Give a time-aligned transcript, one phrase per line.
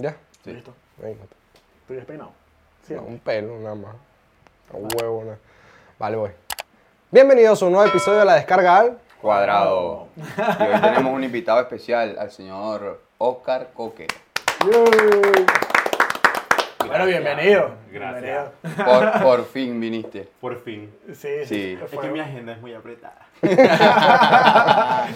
[0.00, 0.16] Ya.
[0.44, 0.72] Listo.
[0.98, 1.24] Venga.
[1.80, 2.30] ¿Estoy despeinado?
[2.86, 2.94] Sí.
[2.94, 3.96] No, un pelo nada más.
[4.72, 5.38] Un huevo nada.
[5.98, 6.30] Vale, voy.
[7.10, 8.98] Bienvenidos a un nuevo episodio de La Descarga al...
[9.20, 10.06] Cuadrado.
[10.16, 14.06] Y hoy tenemos un invitado especial, al señor Oscar Coque.
[16.88, 17.70] Bueno, bienvenido.
[17.92, 18.50] Gracias.
[18.62, 19.12] Bienvenido.
[19.12, 20.28] Por, por fin viniste.
[20.40, 20.90] Por fin.
[21.12, 21.78] Sí, Sí.
[21.82, 23.26] Es fue- que mi agenda es muy apretada.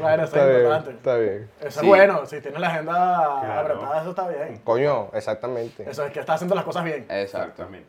[0.00, 0.90] Bueno, eso Está es bien, importante.
[0.90, 1.50] está bien.
[1.60, 1.78] Eso Sí.
[1.80, 2.26] es bueno.
[2.26, 2.94] Si tienes la agenda
[3.42, 3.60] Claro.
[3.60, 4.60] apretada, eso está bien.
[4.62, 5.88] Coño, exactamente.
[5.90, 7.06] Eso es que estás haciendo las cosas bien.
[7.08, 7.88] Exactamente.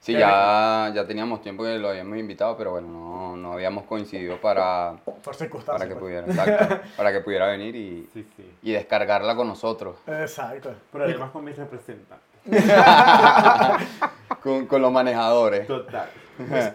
[0.00, 4.40] Sí, ya, ya teníamos tiempo que lo habíamos invitado, pero bueno, no, no habíamos coincidido
[4.40, 4.92] para,
[5.24, 5.66] Por circunstancias.
[5.78, 6.22] para que pues.
[6.22, 8.54] pudiera, exacto, para que pudiera venir y, Sí, sí.
[8.62, 10.72] y descargarla con nosotros, Exacto.
[10.92, 12.28] Pero además con mis representantes.
[14.42, 15.66] con, con los manejadores.
[15.66, 16.10] Total.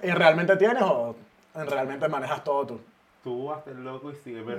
[0.03, 1.15] ¿Y realmente tienes o
[1.53, 2.81] realmente manejas todo tú?
[3.23, 4.41] Tú haces el loco y sigue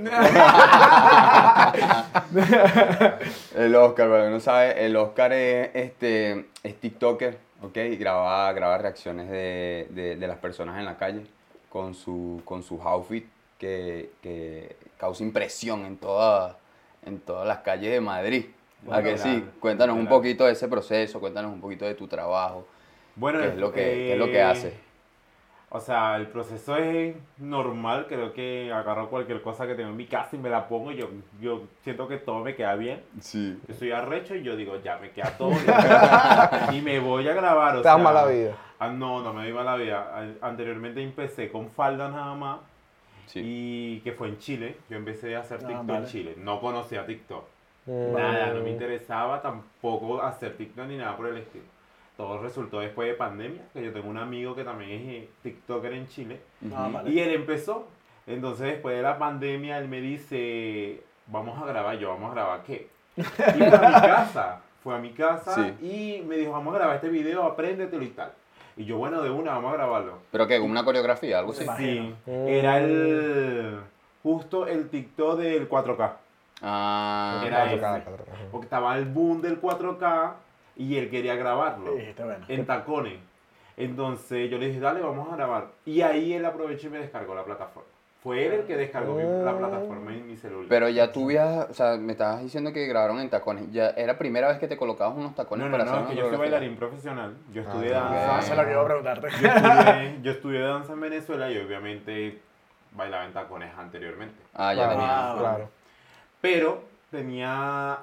[3.54, 7.76] El Oscar, para no sabe, el Oscar es, este, es TikToker, ¿ok?
[7.76, 11.26] Y graba, graba reacciones de, de, de las personas en la calle
[11.68, 16.56] con, su, con sus outfits que, que causa impresión en, toda,
[17.04, 18.46] en todas las calles de Madrid.
[18.90, 19.44] ¿A que sí?
[19.60, 22.66] Cuéntanos un poquito de ese proceso, cuéntanos un poquito de tu trabajo,
[23.16, 24.74] Bueno, qué es lo que, qué es lo que eh, haces.
[25.70, 28.06] O sea, el proceso es normal.
[28.08, 30.92] Creo que agarro cualquier cosa que tengo en mi casa y me la pongo.
[30.92, 31.08] y Yo,
[31.40, 33.02] yo siento que todo me queda bien.
[33.20, 33.58] Sí.
[33.66, 35.50] Yo soy arrecho y yo digo, ya me queda todo.
[35.66, 36.68] ya.
[36.72, 37.74] y me voy a grabar.
[37.74, 38.56] O Te sea, mala vida.
[38.78, 40.36] ah, no, no me doy mala vida.
[40.42, 42.58] Anteriormente empecé con falda nada más.
[43.26, 43.40] Sí.
[43.42, 44.76] Y que fue en Chile.
[44.88, 45.98] Yo empecé a hacer Ah, TikTok vale.
[46.04, 46.34] en Chile.
[46.38, 47.46] No conocía TikTok.
[47.86, 48.12] Mm.
[48.14, 51.64] Nada, no me interesaba tampoco hacer TikTok ni nada por el estilo.
[52.16, 55.92] Todo resultó después de pandemia, que yo tengo un amigo que también es eh, TikToker
[55.92, 56.40] en Chile.
[56.74, 57.10] Ah, vale.
[57.10, 57.88] Y él empezó.
[58.26, 61.98] Entonces después de la pandemia él me dice, vamos a grabar.
[61.98, 62.88] Yo, ¿vamos a grabar qué?
[63.16, 63.60] Y fue a mi
[64.06, 64.60] casa.
[64.82, 66.20] Fue a mi casa Sí.
[66.20, 68.32] y me dijo, vamos a grabar este video, apréndetelo y tal.
[68.76, 70.18] Y yo, bueno, de una, vamos a grabarlo.
[70.30, 70.58] ¿Pero qué?
[70.60, 71.38] ¿Una coreografía?
[71.40, 71.64] ¿Algo así?
[71.76, 72.14] Sí.
[72.24, 73.80] Sí, era el
[74.22, 76.12] justo el TikTok del 4K.
[76.66, 78.04] Ah, Era Cuatro K, ese.
[78.04, 78.42] cuatro K, ajá.
[78.50, 80.32] Porque estaba el boom del 4K
[80.76, 82.44] y él quería grabarlo Y dijiste, bueno.
[82.48, 83.18] en tacones.
[83.76, 85.66] Entonces yo le dije, dale, vamos a grabar.
[85.84, 87.88] Y ahí él aprovechó y me descargó la plataforma.
[88.22, 90.64] Fue él el que descargó mi- la plataforma en mi celular.
[90.70, 93.70] Pero ya tú viajas, o sea, me estabas diciendo que grabaron en tacones.
[93.70, 96.06] ¿Ya era primera vez que te colocabas unos tacones no, no, para no, hacer es
[96.08, 97.34] que una yo soy bailarín profesional.
[97.52, 98.38] Yo estudié Ah, danza.
[98.38, 99.28] Eso es lo que iba a preguntarte.
[99.42, 102.40] Yo estudié, yo estudié danza en Venezuela y obviamente
[102.92, 104.40] bailaba en tacones anteriormente.
[104.54, 105.08] Ah, ya Claro, tenía.
[105.32, 105.68] Ah, claro.
[106.44, 107.96] Pero tenía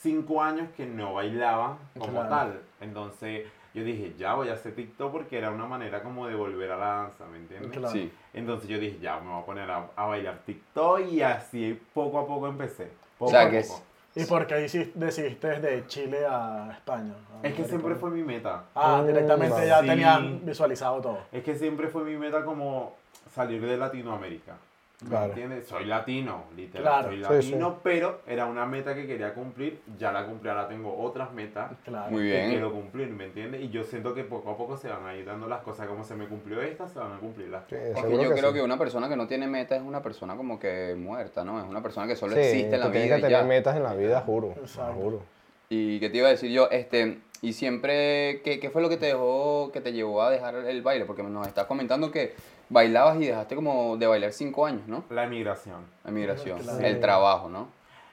[0.00, 2.28] cinco años que no bailaba como Claro.
[2.28, 2.60] tal.
[2.80, 6.70] Entonces yo dije, ya voy a hacer TikTok porque era una manera como de volver
[6.70, 7.72] a la danza, ¿me entiendes?
[7.72, 7.88] Claro.
[7.92, 8.12] Sí.
[8.32, 12.20] Entonces yo dije, ya me voy a poner a, a bailar TikTok y así poco
[12.20, 12.92] a poco empecé.
[13.18, 13.82] Poco O sea, a que poco.
[14.14, 14.54] ¿Y por qué
[14.94, 17.12] decidiste de Chile a España?
[17.42, 18.62] a Es que siempre fue mi meta.
[18.72, 19.86] Ah, directamente Mm, ya sí.
[19.88, 21.18] tenían visualizado todo.
[21.32, 22.94] Es que siempre fue mi meta como
[23.34, 24.54] salir de Latinoamérica.
[25.02, 25.26] ¿Me Claro.
[25.26, 25.66] entiendes?
[25.66, 26.82] Soy latino, literal.
[26.84, 27.08] Claro.
[27.08, 27.80] Soy latino, sí.
[27.82, 29.80] pero era una meta que quería cumplir.
[29.98, 32.10] Ya la cumplí, ahora tengo otras metas Claro.
[32.12, 32.50] Muy que bien.
[32.50, 33.60] quiero cumplir, ¿me entiendes?
[33.60, 36.04] Y yo siento que poco a poco se van a ir dando las cosas como
[36.04, 38.50] se me cumplió esta, se van a cumplir las Sí, Porque seguro yo que creo
[38.52, 38.56] sí.
[38.56, 41.60] que una persona que no tiene meta es una persona como que muerta, ¿no?
[41.60, 43.42] Es una persona que solo Sí, existe en la vida que tener ya.
[43.44, 44.52] metas en la vida, juro.
[44.60, 44.94] Exacto.
[44.94, 45.33] Juro.
[45.68, 48.96] Y qué te iba a decir yo, este, y siempre, ¿qué, qué fue lo que
[48.96, 51.04] te dejó, que te llevó a dejar el baile?
[51.04, 52.34] Porque nos estás comentando que
[52.68, 55.04] bailabas y dejaste como de bailar cinco años, ¿no?
[55.10, 55.84] La emigración.
[56.04, 56.84] La migración, Claro.
[56.86, 57.68] el trabajo, ¿no?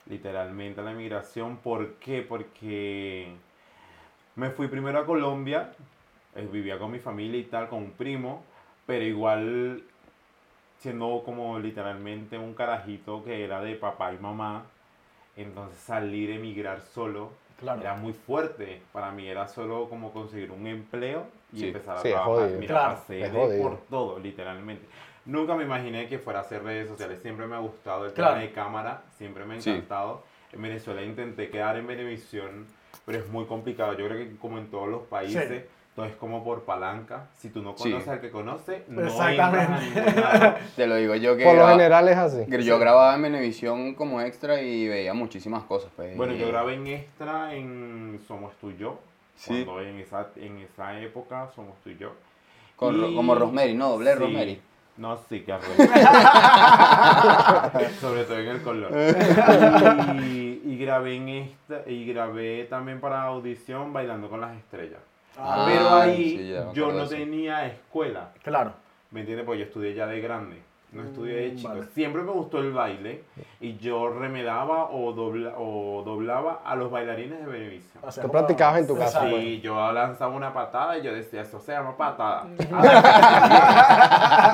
[0.07, 1.57] Literalmente la emigración.
[1.57, 2.21] ¿Por qué?
[2.21, 3.31] Porque
[4.35, 5.73] me fui primero a Colombia,
[6.35, 8.43] eh, vivía con mi familia y tal, con un primo,
[8.85, 9.83] pero igual
[10.79, 14.65] siendo como literalmente un carajito que era de papá y mamá,
[15.37, 17.31] entonces salir, emigrar solo,
[17.61, 17.79] Claro.
[17.81, 18.81] era muy fuerte.
[18.91, 21.67] Para mí era solo como conseguir un empleo y Sí.
[21.67, 22.33] empezar a Sí, trabajar.
[22.33, 22.59] jodido.
[22.59, 22.93] Mira, Claro.
[22.95, 24.85] pasé de por todo, literalmente.
[25.25, 27.21] Nunca me imaginé que fuera a hacer redes sociales.
[27.21, 28.33] Siempre me ha gustado el Claro.
[28.33, 29.69] tema de cámara, siempre me ha Sí.
[29.69, 30.23] encantado.
[30.51, 32.65] En Venezuela intenté quedar en Venevisión
[33.05, 33.93] pero es muy complicado.
[33.97, 35.95] Yo creo que como en todos los países, Sí.
[35.95, 37.25] todo es como por palanca.
[37.37, 37.89] Si tú no Sí.
[37.91, 39.99] conoces al que conoce, no Exactamente.
[40.21, 40.55] a.
[40.75, 42.45] Te lo digo yo que Por lo graba- general es así.
[42.49, 45.91] que yo grababa en Venevisión como extra y veía muchísimas cosas.
[45.95, 48.99] Pues, Bueno, yo grabé en extra en Somos tú y yo.
[49.35, 49.63] Sí.
[49.65, 52.13] Cuando en esa, en esa época Somos tú y yo.
[52.77, 53.89] con Ro- Y- como Rosemary, ¿no?
[53.89, 54.19] Doble Sí.
[54.19, 54.61] Rosemary.
[54.97, 55.51] No, sí, que.
[57.99, 58.91] Sobre todo en el color.
[60.23, 64.99] Y, y grabé en esta, y grabé también para audición Bailando con las Estrellas.
[65.37, 68.31] Ah, Pero Ah, ahí sí, ya me yo no tenía escuela.
[68.43, 68.73] Claro.
[69.11, 69.45] ¿Me entiendes?
[69.45, 70.61] Pues yo estudié ya de grande.
[70.91, 71.69] No estudié de Mm, chico.
[71.69, 71.83] vale.
[71.93, 73.23] Siempre me gustó el baile
[73.63, 78.03] y yo remedaba o, dobla- o doblaba a los bailarines de Venevisión.
[78.03, 79.35] O sea, Tú practicabas en tu casa, pues.
[79.35, 82.47] Sí, yo lanzaba una patada y yo decía, eso se llama patada.
[82.57, 82.91] Estudié,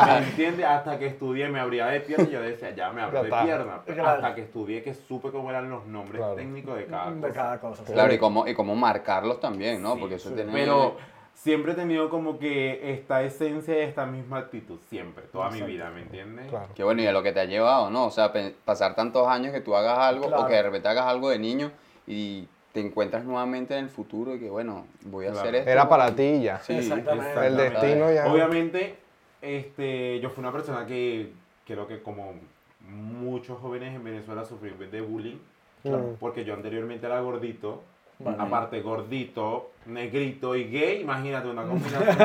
[0.05, 0.65] ¿Me entiendes?
[0.65, 3.79] Hasta que estudié me abría de pierna y yo decía, ya me abro de pierna.
[3.85, 4.09] Claro.
[4.09, 6.35] Hasta que estudié que supe cómo eran los nombres Claro.
[6.35, 7.27] técnicos de cada cosa.
[7.27, 7.85] De cada cosa.
[7.85, 7.93] sí.
[7.93, 9.93] Claro, y cómo, y cómo marcarlos también, ¿no?
[9.93, 10.35] Sí, Porque eso sí.
[10.35, 10.51] tiene...
[10.51, 10.97] Pero
[11.37, 15.89] siempre he tenido como que esta esencia y esta misma actitud, siempre, toda mi vida,
[15.91, 16.47] ¿me entiendes?
[16.49, 16.67] Claro.
[16.75, 18.05] Qué bueno, y a lo que te ha llevado, ¿no?
[18.07, 18.33] O sea,
[18.65, 20.43] pasar tantos años que tú hagas algo Claro.
[20.43, 21.71] o que de repente hagas algo de niño
[22.07, 25.41] y te encuentras nuevamente en el futuro y que, bueno, voy a Claro.
[25.47, 25.69] hacer esto.
[25.69, 26.59] Era para ti ya.
[26.59, 27.45] Sí, Exactamente.
[27.47, 28.27] El destino ya.
[28.31, 28.97] Obviamente,
[29.41, 31.31] este, yo fui una persona que
[31.65, 32.33] creo que como
[32.89, 35.37] muchos jóvenes en Venezuela sufrí de bullying,
[35.83, 36.15] Mm.
[36.19, 37.83] porque yo anteriormente era gordito,
[38.19, 38.37] Vale.
[38.39, 42.17] aparte gordito, negrito y gay, imagínate una combinación.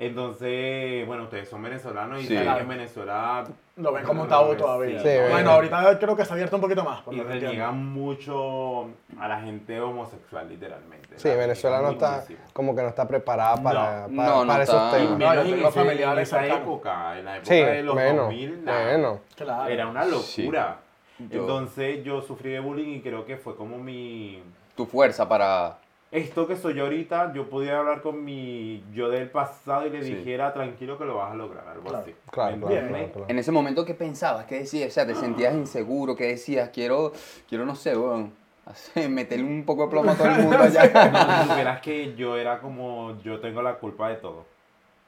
[0.00, 2.34] Entonces, bueno, ustedes son venezolanos y Sí.
[2.36, 3.44] saben que en Venezuela
[3.76, 5.00] Lo ven como un tabú todavía.
[5.00, 7.00] Sí, bueno, ahorita creo que se ha abierto un poquito más.
[7.02, 8.82] Por y reniegan mucho
[9.18, 11.08] a la gente homosexual, literalmente.
[11.18, 12.38] Sí, La Venezuela no está, muchísimo.
[12.52, 14.98] como que no está preparada para, No, para, no, no para esos está.
[14.98, 15.18] Y temas.
[15.18, 16.62] No, yo menos en, ese- en familiares esa cercanos.
[16.62, 18.84] época, en la época Sí, de los menos, 2000, nada.
[18.84, 19.18] menos.
[19.36, 19.68] Claro.
[19.72, 20.76] Era una locura.
[21.18, 24.42] Yo- Entonces yo sufrí de bullying y creo que fue como mi...
[24.76, 25.78] Tu fuerza para...
[26.10, 30.02] Esto que soy yo ahorita, yo podía hablar con mi yo del pasado y le
[30.02, 30.14] Sí.
[30.14, 31.98] dijera, tranquilo que lo vas a lograr, algo Claro.
[31.98, 32.14] así.
[32.30, 32.66] Claro, ¿Me
[33.10, 33.24] claro.
[33.28, 34.46] En ese momento, ¿qué pensabas?
[34.46, 34.88] ¿Qué decías?
[34.88, 36.70] O sea, te sentías inseguro, ¿qué decías?
[36.70, 37.12] Quiero,
[37.46, 38.30] quiero no sé, bueno,
[39.10, 41.10] meterle un poco de plomo a todo el mundo allá.
[41.10, 44.46] No, si supieras que yo era como, yo tengo la culpa de todo.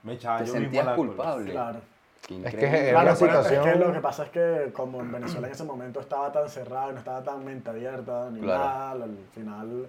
[0.02, 1.14] Me echaba Te yo mismo sentías la culpa.
[1.14, 1.52] culpable.
[1.52, 1.80] Claro.
[2.28, 5.46] Es que Claro, pero es situación- que lo que pasa es que como en Venezuela
[5.48, 8.64] en ese momento estaba tan cerrado, no estaba tan mente abierta ni Claro.
[8.64, 9.88] nada, al final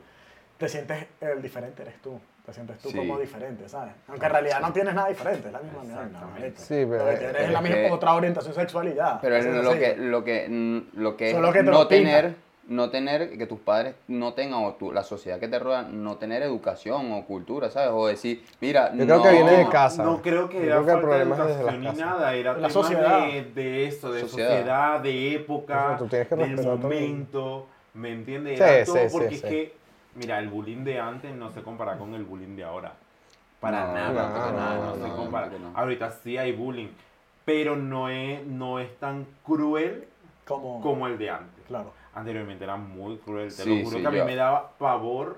[0.57, 2.19] te sientes el diferente, eres tú.
[2.45, 2.97] Te sientes tú Sí.
[2.97, 3.93] como diferente, ¿sabes?
[4.07, 6.55] Aunque en realidad no tienes nada diferente, es la misma mierda.
[6.55, 9.19] Sí, pero- Lo que tienes es la misma que- otra orientación sexual y ya.
[9.21, 12.33] Pero es lo que, lo que, lo que, es Solo que no lo tener,
[12.71, 16.15] no tener, que tus padres no tengan, o tu- la sociedad que te rodea, no
[16.15, 17.89] tener educación o cultura, ¿sabes?
[17.93, 20.03] O decir, mira, Yo creo no, que viene de No, casa.
[20.03, 21.99] No creo que era creo que el falta problema es de desde las educación ni
[21.99, 23.19] nada, era La sociedad.
[23.27, 24.49] De, de eso, de Sociedad.
[24.49, 28.57] sociedad, de época, tú tienes que del momento, ¿me entiendes?
[28.57, 29.35] Sí, Era sí, todo sí, porque sí.
[29.35, 29.73] es que,
[30.15, 32.93] mira, el bullying de antes no se compara con el bullying de ahora.
[33.59, 35.49] Para No, nada, no, para no, nada, no, no, no, se no, compara.
[35.75, 36.87] Ahorita sí hay bullying,
[37.45, 40.07] pero no es, no es tan cruel
[40.47, 41.65] Como, como el de antes.
[41.67, 41.91] Claro.
[42.13, 44.71] Anteriormente era muy cruel, te Sí, lo juro sí, que a mí yo- me daba
[44.77, 45.37] pavor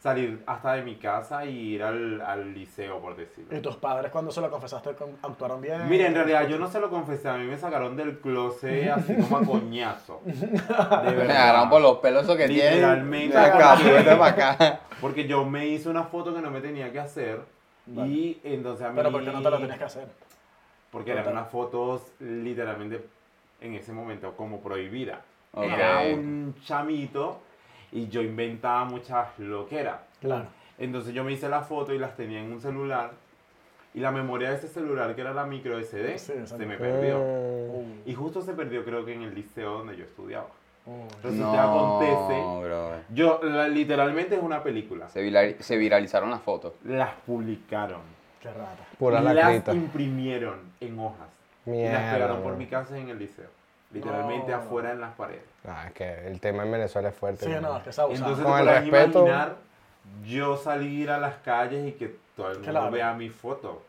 [0.00, 3.54] salir hasta de mi casa y ir al, al liceo, por decirlo.
[3.56, 5.88] ¿Y tus padres cuando se lo confesaste con- actuaron bien?
[5.88, 9.14] Mira, en realidad yo no se lo confesé, a mí me sacaron del closet así
[9.14, 10.20] como a coñazo.
[10.24, 11.30] De Me verdad.
[11.36, 12.74] agarraron por los pelos eso que tienen.
[12.76, 14.80] Literalmente, De acá, porque- vete para acá.
[15.02, 17.40] Porque yo me hice una foto que no me tenía que hacer
[17.86, 18.08] Vale.
[18.10, 18.96] y entonces a mí...
[18.96, 20.06] Pero ¿por qué no te lo tenías que hacer?
[20.90, 23.04] Porque eran unas fotos literalmente
[23.60, 25.20] en ese momento como prohibidas.
[25.52, 25.64] Ok.
[25.64, 27.40] Era un chamito
[27.92, 30.00] y yo inventaba muchas loqueras.
[30.20, 30.46] Claro.
[30.78, 33.10] Entonces yo me hice la foto y las tenía en un celular
[33.92, 37.20] y la memoria de ese celular, que era la micro SD, Sí, se me perdió.
[38.06, 40.46] Y justo se perdió creo que en el liceo donde yo estudiaba.
[40.86, 41.06] Oh.
[41.22, 43.00] Resulta No, que acontece, brother.
[43.10, 45.08] yo la- literalmente es una película.
[45.10, 46.72] Se, se viralizaron las fotos.
[46.84, 48.00] Las publicaron.
[48.40, 48.86] Qué rata.
[48.98, 49.74] Pura y las lacrita.
[49.74, 51.28] imprimieron en hojas.
[51.66, 52.12] y las Mierda.
[52.14, 53.48] pegaron por mi casa en el liceo.
[53.92, 54.58] Literalmente No.
[54.58, 55.42] afuera en las paredes.
[55.66, 57.44] Ah, es que el tema en Venezuela es fuerte.
[57.46, 57.76] Sí, ¿no?
[57.78, 58.30] es que es abusado.
[58.30, 59.56] Entonces Con te el respeto- imaginar
[60.24, 62.90] yo salir a las calles y que todo el mundo Claro.
[62.90, 63.82] vea mi foto.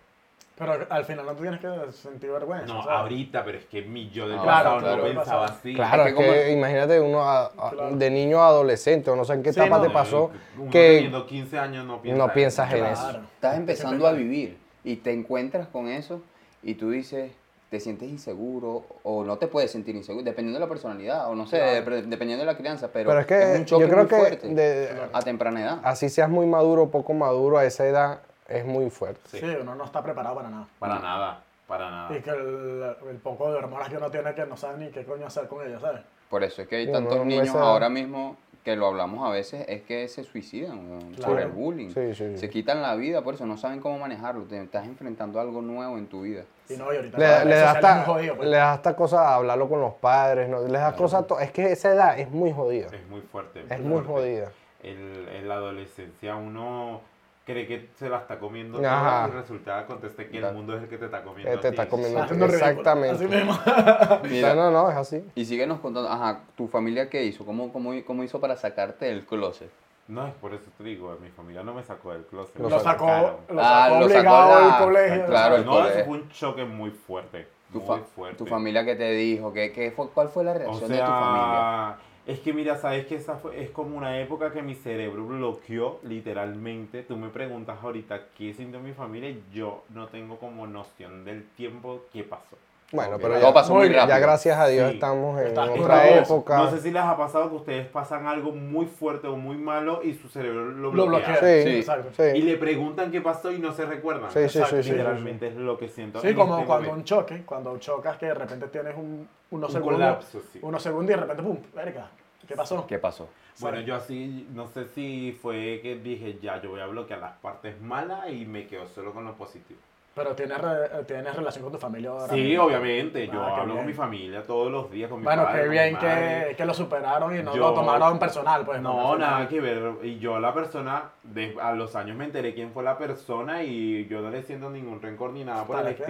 [0.57, 2.67] Pero al final no te tienes que sentir vergüenza.
[2.67, 2.99] No, ¿sabes?
[2.99, 5.19] ahorita, pero es que mi yo del Ah, pasado claro, no claro.
[5.19, 5.73] pensaba así.
[5.73, 7.95] Claro, Es es que que, como- imagínate uno a- a- Claro.
[7.95, 10.69] de niño a adolescente, o no sé en qué Sí, etapa no, te pasó, Uno
[10.69, 12.93] que teniendo 15 años no piensa no piensas en Claro.
[12.93, 13.21] eso.
[13.35, 16.21] Estás empezando a vivir y te encuentras con eso
[16.61, 17.31] y tú dices,
[17.71, 21.47] te sientes inseguro o no te puedes sentir inseguro, dependiendo de la personalidad o no
[21.47, 22.01] sé, Claro.
[22.01, 24.47] dependiendo de la crianza, pero, Pero es que un choque yo creo muy que fuerte
[24.53, 25.79] de- a temprana edad.
[25.83, 29.21] así seas muy maduro o poco maduro a esa edad, es muy fuerte.
[29.29, 29.39] Sí.
[29.39, 30.67] Sí, uno no está preparado para nada.
[30.79, 32.17] Para nada, para nada.
[32.17, 35.05] Y que el, el poco de hormonas que uno tiene que no sabe ni qué
[35.05, 36.01] coño hacer con ellas, ¿sabes?
[36.29, 39.65] Por eso es que hay tantos no niños ahora mismo que lo hablamos a veces,
[39.67, 41.31] es que se suicidan Claro.
[41.33, 41.89] por el bullying.
[41.89, 42.37] Sí, sí, sí.
[42.37, 44.43] Se quitan la vida, por eso no saben cómo manejarlo.
[44.43, 46.43] Te estás enfrentando algo nuevo en tu vida.
[46.69, 48.49] Y no, y ahorita Le, las le da hasta, jodido, pues.
[48.49, 50.61] le da hasta cosa hablarlo con los padres, ¿no?
[50.61, 52.87] Les da cosa, to- es que esa edad es muy jodida.
[52.93, 53.61] Es muy fuerte.
[53.69, 54.11] Es muy fuerte.
[54.11, 54.51] jodida.
[54.83, 57.01] El- en la adolescencia uno
[57.45, 59.25] cree que se la está comiendo Ajá.
[59.27, 61.51] todo y resulta acontece que el mundo es el que te está comiendo.
[61.51, 61.75] Eh, a te ti.
[61.75, 62.19] está comiendo.
[62.45, 63.15] Exactamente.
[63.15, 63.57] Así mismo.
[64.29, 65.25] Mira, No, no, no, es así.
[65.35, 67.45] y síguenos contando, ajá, ¿tu familia qué hizo?
[67.45, 69.69] ¿Cómo, cómo, cómo hizo para sacarte del closet?
[70.07, 72.57] No, es por eso te digo, mi familia no me sacó del closet.
[72.59, 75.25] Lo sacó, Ah, sacó lo sacó obligado la- del colegio.
[75.25, 77.47] claro, el no, eso fue un choque muy fuerte.
[77.71, 78.37] Tu, muy fa- fuerte.
[78.37, 79.53] tu familia qué te dijo?
[79.53, 81.95] ¿Qué, qué fue, ¿Cuál fue la O reacción de tu familia?
[82.27, 85.99] Es que mira, sabes que esa fue, es como una época que mi cerebro bloqueó
[86.03, 87.03] literalmente.
[87.03, 91.45] Tú me preguntas ahorita qué sintió mi familia y yo no tengo como noción del
[91.55, 92.57] tiempo que pasó.
[92.91, 94.19] Bueno, pero ya, pasó muy bien, ya rápido.
[94.27, 94.93] gracias a Dios Sí.
[94.95, 96.57] estamos en Está- otra no, época.
[96.57, 100.01] No sé si les ha pasado que ustedes pasan algo muy fuerte o muy malo
[100.03, 101.29] y su cerebro lo Lo bloquea.
[101.39, 101.63] bloquea.
[101.63, 101.69] Sí.
[101.71, 101.77] Sí.
[101.77, 102.09] Exacto.
[102.17, 102.37] Sí.
[102.37, 104.29] Y le preguntan qué pasó y no se recuerdan.
[104.31, 106.19] Sí, sí, sí, Exacto, sí, Literalmente es lo que siento.
[106.19, 109.73] Sí, como este cuando un choque, cuando chocas que de repente tienes un, unos Un
[109.73, 110.59] segundos, colapso, sí.
[110.61, 112.09] unos segundos y de repente, pum, verga,
[112.47, 112.85] ¿qué pasó?
[112.87, 113.29] ¿Qué pasó?
[113.59, 117.33] Bueno, yo así, no sé si fue que dije, ya, yo voy a bloquear las
[117.37, 119.79] partes malas y me quedo solo con lo positivo.
[120.13, 122.33] Pero tienes, re- tienes relación con tu familia ahora.
[122.33, 122.65] Sí, mismo?
[122.65, 123.85] obviamente, yo Ah, qué hablo con bien.
[123.87, 126.45] mi familia todos los días, con mi Bueno, padre, qué con mi bien madre.
[126.49, 128.81] que, que lo superaron y no Yo- lo tomaron personal, pues.
[128.81, 129.93] No, nada que ver.
[130.03, 134.05] Y yo la persona, de- a los años me enteré quién fue la persona y
[134.07, 136.03] yo no le siento ningún rencor ni nada por el Para qué.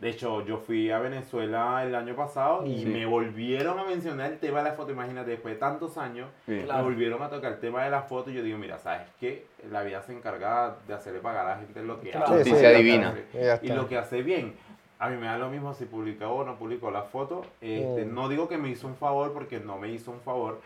[0.00, 2.86] De hecho, yo fui a Venezuela el año pasado y Sí.
[2.86, 4.90] me volvieron a mencionar el tema de la foto.
[4.92, 6.60] Imagínate, después de tantos años, Sí.
[6.64, 6.82] Claro.
[6.82, 9.46] me volvieron a tocar el tema de la foto y yo digo, mira, ¿sabes qué?
[9.70, 12.26] La vida se encarga de hacerle pagar a la gente lo que Claro.
[12.26, 12.34] hace.
[12.50, 12.76] Justicia sí.
[12.82, 13.14] divina.
[13.62, 14.54] Y lo que hace bien.
[14.98, 17.42] A mí me da lo mismo si publicó o no publicó la foto.
[17.60, 18.14] Este, Mm.
[18.14, 20.60] No digo que me hizo un favor porque no me hizo un favor,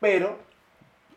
[0.00, 0.36] pero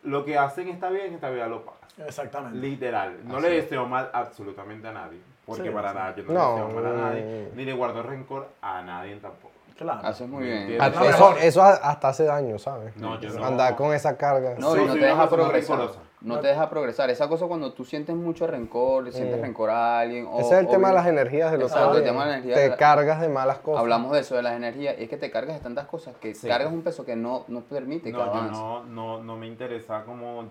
[0.04, 1.78] lo que hacen está bien, esta vida lo paga.
[2.06, 2.58] Exactamente.
[2.58, 3.18] Literal.
[3.24, 3.64] No Así le es.
[3.64, 5.18] deseo mal absolutamente a nadie.
[5.44, 5.94] Porque Sí, para sí.
[5.96, 7.50] nada, yo no, No, le deseo mal a nadie.
[7.54, 9.52] Ni le guardo rencor a nadie tampoco.
[9.76, 10.06] Claro.
[10.06, 10.80] Haces muy ¿Me bien.
[11.40, 12.96] Eso, hasta hace daño, ¿sabes?
[12.96, 13.44] No, yo no.
[13.44, 14.54] Andar con esa carga.
[14.58, 15.78] No, Sí, y no te deja progresar.
[15.78, 16.00] rencorosa.
[16.20, 17.10] No te deja progresar.
[17.10, 19.42] Esa cosa cuando tú sientes mucho rencor, le sientes Mm.
[19.42, 20.28] rencor a alguien.
[20.30, 22.26] O, Ese es el o tema de las energías del otro Exacto, el tema de
[22.26, 23.80] las energías Te de la- cargas de malas cosas.
[23.80, 24.94] Hablamos de eso, de las energías.
[25.00, 26.46] Y es que te cargas de tantas cosas que Sí.
[26.46, 28.52] cargas un peso que no, no permite que No, yo avance.
[28.52, 30.44] no, no, no me interesa como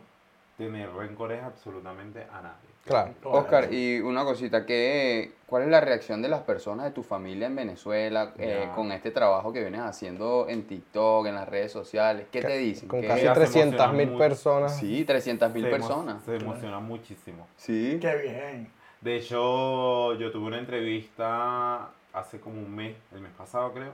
[0.57, 2.70] tener rencores absolutamente a nadie.
[2.85, 3.13] Claro.
[3.25, 7.45] Oscar, y una cosita, ¿qué, ¿cuál es la reacción de las personas de tu familia
[7.47, 12.25] en Venezuela eh, con este trabajo que vienes haciendo en TikTok, en las redes sociales?
[12.31, 12.87] ¿Qué te dicen?
[12.89, 14.77] Con ¿Qué- casi Mira, se 300 mil emocionan personas.
[14.79, 16.23] Sí, 300 mil personas.
[16.23, 17.47] Se emociona muchísimo.
[17.55, 17.97] Sí.
[18.01, 18.71] Qué bien.
[18.99, 23.93] De hecho, yo tuve una entrevista hace como un mes, el mes pasado creo,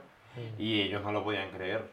[0.58, 1.84] y ellos no lo podían creer.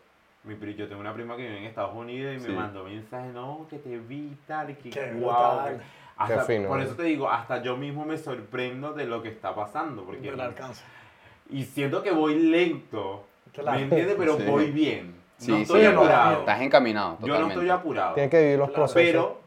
[0.43, 2.49] Mi yo tengo una prima que vive en Estados Unidos y Sí.
[2.49, 5.55] me mandó mensajes, no, que te vi y tal, y que Qué guau.
[5.55, 5.81] brutal.
[6.17, 6.83] Hasta- fino, por ¿no?
[6.83, 10.03] eso te digo, hasta yo mismo me sorprendo de lo que está pasando.
[10.03, 10.83] Porque, Del alcance.
[11.49, 13.77] y siento que voy lento, Claro.
[13.77, 14.15] ¿me entiendes?
[14.17, 14.43] Pero Sí.
[14.43, 15.15] voy bien.
[15.37, 16.39] Sí, no estoy no, apurado.
[16.39, 18.13] Estás encaminado, Yo no estoy apurado.
[18.13, 18.83] Tienes que vivir los Claro.
[18.85, 19.11] procesos.
[19.11, 19.41] Pero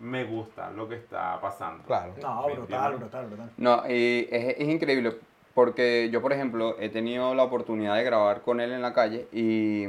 [0.00, 1.84] me gusta lo que está pasando.
[1.84, 2.14] Claro.
[2.22, 3.50] No, ¿Me brutal, brutal, brutal.
[3.58, 5.12] No, y es, es increíble
[5.54, 9.28] porque yo, por ejemplo, he tenido la oportunidad de grabar con él en la calle
[9.32, 9.84] y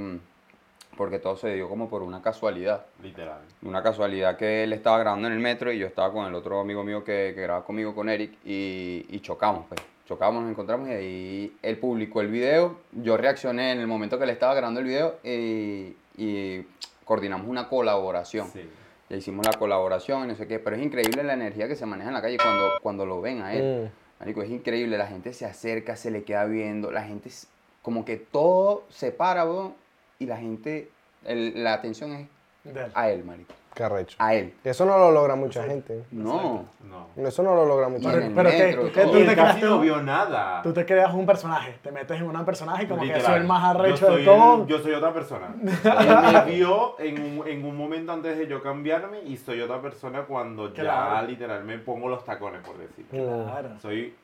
[0.96, 2.86] porque todo se dio como por una casualidad.
[3.02, 3.40] Literal.
[3.64, 6.60] Una casualidad que él estaba grabando en el metro y yo estaba con el otro
[6.60, 9.82] amigo mío que, que graba conmigo, con Eric, y, y chocamos, pues.
[10.08, 12.78] Chocamos, nos encontramos y ahí él publicó el video.
[12.92, 16.64] Yo reaccioné en el momento que él estaba grabando el video y, y
[17.04, 18.48] coordinamos una colaboración.
[18.54, 18.70] Sí.
[19.10, 21.88] Ya hicimos la colaboración y no sé qué, pero es increíble la energía que se
[21.88, 23.86] maneja en la calle cuando, cuando lo ven a él.
[23.86, 24.20] Mm.
[24.20, 27.48] Marico, es increíble, la gente se acerca, se le queda viendo, la gente, es-
[27.82, 29.74] como que todo se para, weón,
[30.20, 30.90] y la gente,
[31.26, 32.28] el- la atención es
[32.74, 32.92] De él.
[32.94, 34.16] a él, marico, Qué arrecho.
[34.20, 34.54] a él.
[34.64, 36.04] Eso no lo logra mucha gente.
[36.12, 37.08] No, No.
[37.28, 38.36] Eso no lo logra mucha Pero, gente.
[38.36, 38.82] pero metro,
[39.12, 40.62] ¿Tú, te creaste no vio nada.
[40.62, 43.44] Tú te creas un personaje, te metes en un personaje y como que soy el
[43.46, 44.66] más arrecho de el- todo.
[44.68, 45.54] yo soy otra persona.
[45.64, 49.82] Él me vio en un, en un momento antes de yo cambiarme y soy otra
[49.82, 51.28] persona cuando ya Claro.
[51.28, 53.06] literal me pongo los tacones, por decir.
[53.12, 53.44] Mm.
[53.44, 53.70] Claro.
[53.82, 54.16] Soy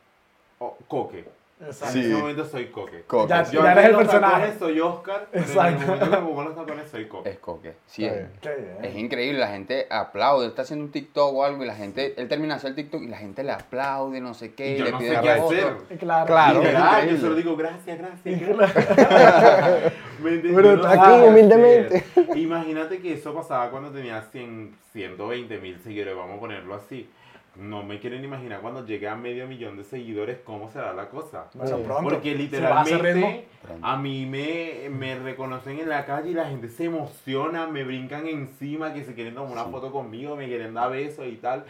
[0.60, 1.25] oh, coque.
[1.65, 1.97] Exacto.
[1.97, 3.03] En ese momento soy coque.
[3.07, 3.55] Coque, Ya- sí.
[3.55, 4.53] Yo ya eres el de los personaje.
[4.59, 5.85] soy Oscar, pero en el Exacto.
[5.85, 7.29] momento que me pongo los tacones soy coque.
[7.29, 8.39] es coque, sí, Está es, bien.
[8.41, 8.85] Qué bien.
[8.85, 12.13] es increíble, la gente aplaude, él está haciendo un TikTok o algo y la gente,
[12.17, 14.73] él termina de hacer el TikTok y la gente le aplaude, no sé qué, Y
[14.73, 15.73] y, yo le no pide sé qué hacer.
[15.99, 16.25] Claro.
[16.27, 16.63] Claro.
[17.09, 18.41] Yo solo digo gracias, gracias.
[20.23, 22.03] Pero sé aquí, humildemente.
[22.35, 27.09] Imagínate que eso pasaba cuando tenía 100, 120 mil seguidores, vamos a ponerlo así.
[27.55, 31.48] No me quieren imaginar cuando llegue a medio millón de seguidores cómo será la cosa.
[31.53, 31.84] Bueno, Sí.
[31.84, 32.03] pronto.
[32.10, 33.48] Porque a literalmente
[33.81, 38.25] a mí me, me reconocen en la calle y la gente se emociona, me brincan
[38.27, 41.65] encima, que se quieren tomar una foto conmigo, me quieren dar besos y tal.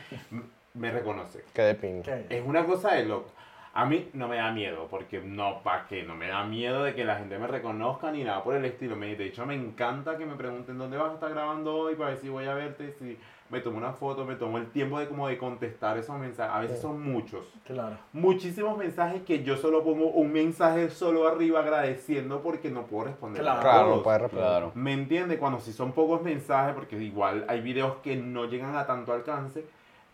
[0.73, 1.41] Me reconocen.
[1.53, 2.03] Que de pinga.
[2.03, 2.37] ¿qué?
[2.37, 3.29] Es una cosa de loco.
[3.73, 6.03] A mí no me da miedo, porque no, ¿para qué?
[6.03, 8.95] No me da miedo de que la gente me reconozca ni nada por el estilo.
[8.97, 12.09] Me, de hecho, me encanta que me pregunten dónde vas a estar grabando hoy para
[12.11, 13.17] ver si voy a verte, si
[13.51, 16.55] me tomo una foto, me tomo el tiempo de como de contestar esos mensajes.
[16.55, 17.45] A veces son muchos.
[17.65, 17.97] Claro.
[18.13, 23.41] Muchísimos mensajes que yo solo pongo un mensaje solo arriba agradeciendo porque no puedo responder
[23.41, 23.59] Claro.
[23.59, 24.21] a Claro, todos.
[24.21, 24.29] responder.
[24.47, 24.71] Claro.
[24.75, 25.37] ¿Me entiende?
[25.37, 29.65] Cuando si son pocos mensajes, porque igual hay videos que no llegan a tanto alcance,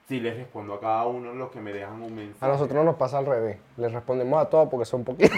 [0.08, 2.44] sí les respondo a cada uno los que me dejan un mensaje.
[2.44, 3.58] A nosotros nos pasa al revés.
[3.78, 5.38] Les respondemos a todos porque son poquitos.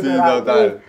[0.00, 0.80] Sí, total.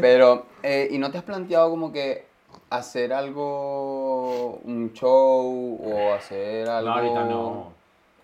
[0.00, 2.26] Pero, eh, ¿y no te has planteado como que
[2.70, 6.90] hacer algo, un show o hacer algo?
[6.90, 7.72] No, ahorita no.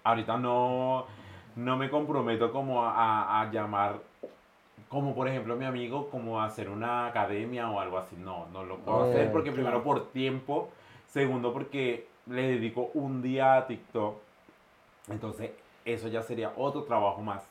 [0.05, 1.07] Ahorita no,
[1.57, 4.01] no me comprometo como a, a- a llamar,
[4.89, 8.17] como por ejemplo mi amigo, como a hacer una academia o algo así.
[8.17, 9.63] No, no lo puedo hacer porque claro.
[9.63, 10.71] primero por tiempo,
[11.09, 14.17] segundo porque le dedico un día a TikTok.
[15.09, 15.51] Entonces
[15.85, 17.43] eso ya sería otro trabajo más.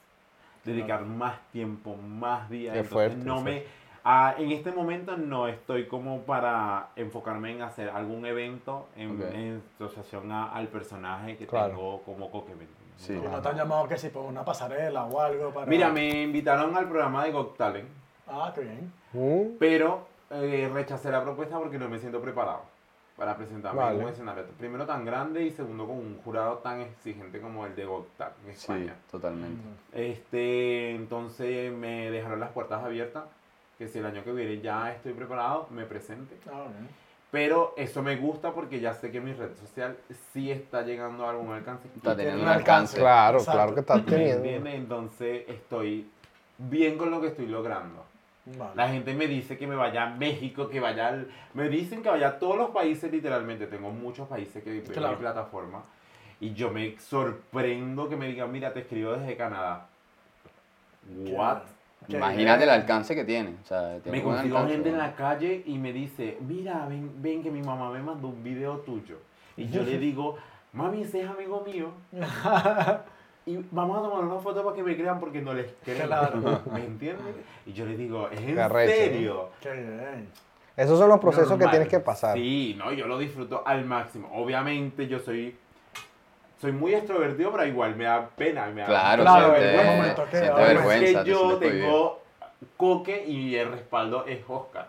[0.63, 2.73] Dedicar más tiempo, más días.
[2.73, 3.63] Qué Entonces, fuerte, no me,
[4.03, 9.33] ah, en este momento no estoy como para enfocarme en hacer algún evento en, Ok.
[9.33, 11.69] en asociación a- al personaje que Claro.
[11.69, 12.53] tengo como coque.
[12.55, 12.83] ¿me entiendes?
[12.97, 13.13] Sí.
[13.13, 13.41] No.
[13.41, 15.65] te han llamado que si por una pasarela o algo para...
[15.65, 17.89] Mira, me invitaron al programa de Got Talent,
[18.27, 18.91] Ah, qué bien.
[19.13, 22.61] Mm, pero eh, rechacé la propuesta porque no me siento preparado
[23.17, 23.97] para presentarme Vale.
[23.97, 27.75] en un escenario primero tan grande y segundo con un jurado tan exigente como el
[27.75, 28.95] de Got Talent en Sí, España.
[29.11, 29.61] totalmente.
[29.91, 33.23] Este, entonces me dejaron las puertas abiertas,
[33.77, 36.35] que si el año que viene ya estoy preparado, me presente.
[36.51, 36.87] Ah, bien.
[37.31, 39.97] Pero eso me gusta porque ya sé que mi red social
[40.31, 41.87] sí está llegando a algún alcance.
[41.95, 42.97] Está teniendo un alcance.
[42.97, 43.57] claro, Exacto.
[43.57, 44.69] claro que estás ¿Me teniendo.
[44.69, 46.07] Entonces estoy
[46.59, 48.05] bien con lo que estoy logrando.
[48.45, 48.71] Vale.
[48.75, 51.27] La gente me dice que me vaya a México, que vaya al...
[51.55, 53.65] Me dicen que vaya a todos los países literalmente.
[53.65, 55.13] Tengo muchos países que Claro.
[55.13, 55.81] mi plataforma.
[56.39, 59.87] Y yo me sorprendo que me digan, mira, te escribo desde Canadá.
[61.09, 61.59] What?
[61.61, 61.67] Qué
[62.07, 63.55] Imagínate el alcance que tiene.
[63.63, 67.11] O sea, tiene Me consigo alcance, gente en la calle y me dice, mira, ven,
[67.21, 69.17] ven que mi mamá me mandó un video tuyo.
[69.57, 70.37] Y yo le digo,
[70.73, 71.91] mami, ese es amigo mío.
[73.45, 76.07] Y vamos a tomar una foto para que me crean porque no les creo.
[76.07, 76.61] Claro.
[76.71, 77.35] ¿Me entiendes?
[77.65, 79.49] Y yo le digo, ¿es en Qué arrecho, serio?
[79.59, 80.29] Qué bien.
[80.77, 82.35] Esos son los procesos que tienes que pasar.
[82.35, 84.29] Sí, no, yo lo disfruto al máximo.
[84.33, 85.55] Obviamente yo soy
[86.63, 90.67] soy muy extrovertido, pero igual me da pena, me da Claro, Claro, siente, siente es
[90.67, 91.09] vergüenza.
[91.09, 92.21] es te que yo tengo
[92.77, 94.87] coque y el respaldo es Oscar.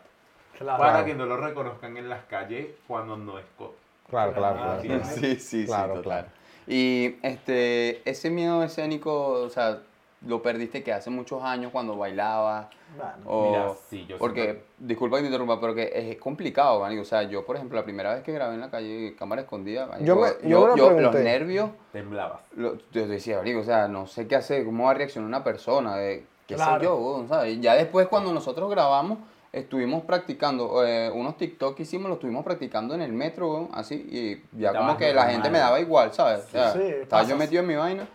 [0.57, 0.79] Claro.
[0.79, 3.75] Para que no lo reconozcan en las calles cuando no es coque.
[4.09, 5.05] Claro, claro, claro.
[5.05, 5.21] sí.
[5.21, 6.03] Sí, sí, Claro, sí, total.
[6.03, 6.27] claro.
[6.69, 9.81] Y este, ese miedo escénico, o sea,
[10.27, 12.67] lo perdiste que hace muchos años cuando bailabas.
[12.97, 16.81] Bueno, O, Mira, sí, yo porque, siempre- disculpa que te interrumpa, pero que es complicado,
[16.81, 17.03] manico.
[17.03, 19.87] O sea, yo, por ejemplo, la primera vez que grabé en la calle, cámara escondida,
[19.87, 22.41] manico, Yo me- yo me lo los nervios, Temblabas.
[22.57, 25.43] lo- yo decía, marico, o sea, no sé qué hacer, cómo va a reaccionar una
[25.43, 26.79] persona, de, qué Claro.
[26.79, 27.61] sé yo, ¿sabes?
[27.61, 29.19] Ya después cuando nosotros grabamos,
[29.53, 34.59] estuvimos practicando, eh, unos TikTok que hicimos, los estuvimos practicando en el metro, así, y
[34.61, 35.61] ya Estabas como que la gente me normal.
[35.61, 36.45] daba igual, ¿sabes?
[36.47, 37.39] O sea, Sí, estaba yo pasas.
[37.39, 38.07] metido en mi vaina,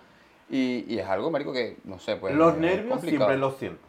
[0.49, 2.33] y, y es algo, marico, que, no sé, pues...
[2.35, 3.25] los es nervios complicado.
[3.29, 3.81] siempre los siento.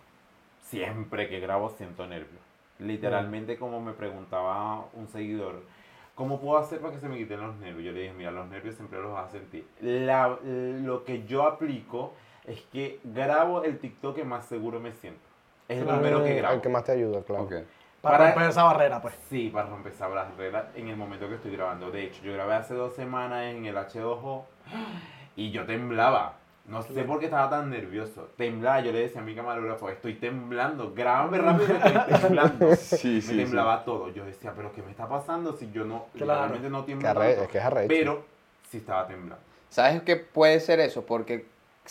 [0.63, 2.41] Siempre que grabo siento nervios.
[2.79, 5.63] Literalmente como me preguntaba un seguidor,
[6.15, 7.85] ¿cómo puedo hacer para que se me quiten los nervios?
[7.87, 9.67] Yo le dije, mira, los nervios siempre los vas a sentir.
[9.81, 12.15] La- lo que yo aplico
[12.47, 15.21] es que grabo el TikTok que más seguro me siento.
[15.69, 16.55] Es el primero que grabo.
[16.55, 17.45] El que más te ayuda, claro.
[17.45, 17.53] Ok.
[18.01, 19.15] para, para- romper esa barrera, pues.
[19.29, 21.91] Sí, para romper esa barrera en el momento que estoy grabando.
[21.91, 24.43] De hecho, yo grabé hace dos semanas en el H2O
[25.37, 26.37] y yo temblaba.
[26.71, 28.29] No sé por qué estaba tan nervioso.
[28.37, 32.77] Temblaba, yo le decía a mi camarógrafo, estoy temblando, grábame rápido estoy temblando.
[32.77, 34.09] Sí, me sí, temblaba todo.
[34.11, 36.41] Yo decía, pero ¿qué me está pasando si yo no, Claro.
[36.43, 37.23] realmente no tiemblo tanto?
[37.43, 37.89] es que es arrecho.
[37.89, 38.25] Pero
[38.71, 39.43] sí estaba temblando.
[39.69, 41.05] ¿Sabes qué puede ser eso?
[41.05, 41.45] Porque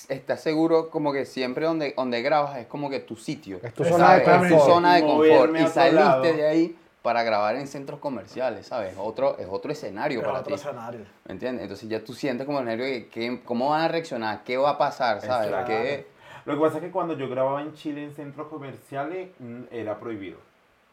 [0.08, 3.60] estás seguro como que siempre donde, donde grabas es como que tu sitio.
[3.62, 4.44] Es tu zona de ¿sabes?
[4.44, 4.74] Es tu confort.
[4.76, 5.56] zona de Y confort.
[5.56, 6.22] Y saliste lado.
[6.24, 8.94] de ahí para grabar en centros comerciales, ¿sabes?
[8.98, 10.62] Otro, es otro escenario Pero para otro ti.
[10.62, 11.02] escenario.
[11.26, 11.64] ¿Me entiendes?
[11.64, 14.72] Entonces ya tú sientes como el nervio de que, cómo van a reaccionar, qué va
[14.72, 15.48] a pasar, ¿sabes?
[15.48, 15.68] Exacto.
[15.72, 16.08] ¿Qué-
[16.46, 19.98] Lo que pasa es que cuando yo grababa en Chile en centros comerciales mm, era
[20.00, 20.38] prohibido.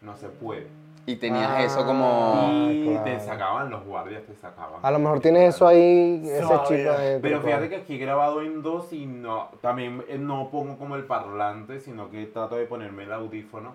[0.01, 0.67] No se puede.
[1.09, 1.63] y tenías Ah.
[1.63, 2.49] eso como...
[2.73, 3.05] y claro.
[3.05, 4.81] te sacaban los guardias, te sacaban.
[4.83, 8.43] A lo mejor tienes eso ahí, ese chip adentro, Pero fíjate que aquí he grabado
[8.43, 12.65] en dos y no, también eh, no pongo como el parlante, sino que trato de
[12.67, 13.75] ponerme el audífono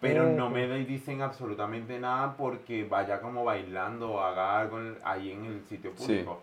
[0.00, 5.32] Pero no me dicen absolutamente nada porque vaya como bailando o haga algo en- ahí
[5.32, 6.06] en el sitio Sí.
[6.06, 6.42] público.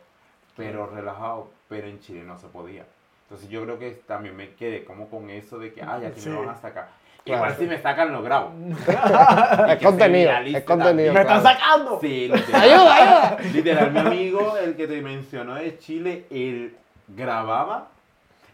[0.56, 2.86] Pero relajado, pero en Chile no se podía.
[3.24, 6.30] Entonces yo creo que también me quedé como con eso de que, ay, aquí Sí.
[6.30, 6.88] me van a sacar.
[7.26, 7.44] Claro.
[7.44, 8.52] Igual si me sacan lo grabo.
[9.70, 11.14] Es contenido, es contenido.
[11.14, 12.00] ¡Me están sacando!
[12.00, 12.62] Sí, literal.
[12.62, 13.38] ¡Ayuda, ayuda!
[13.54, 16.78] Literal, mi amigo, el que te mencionó de Chile, él
[17.10, 17.90] grababa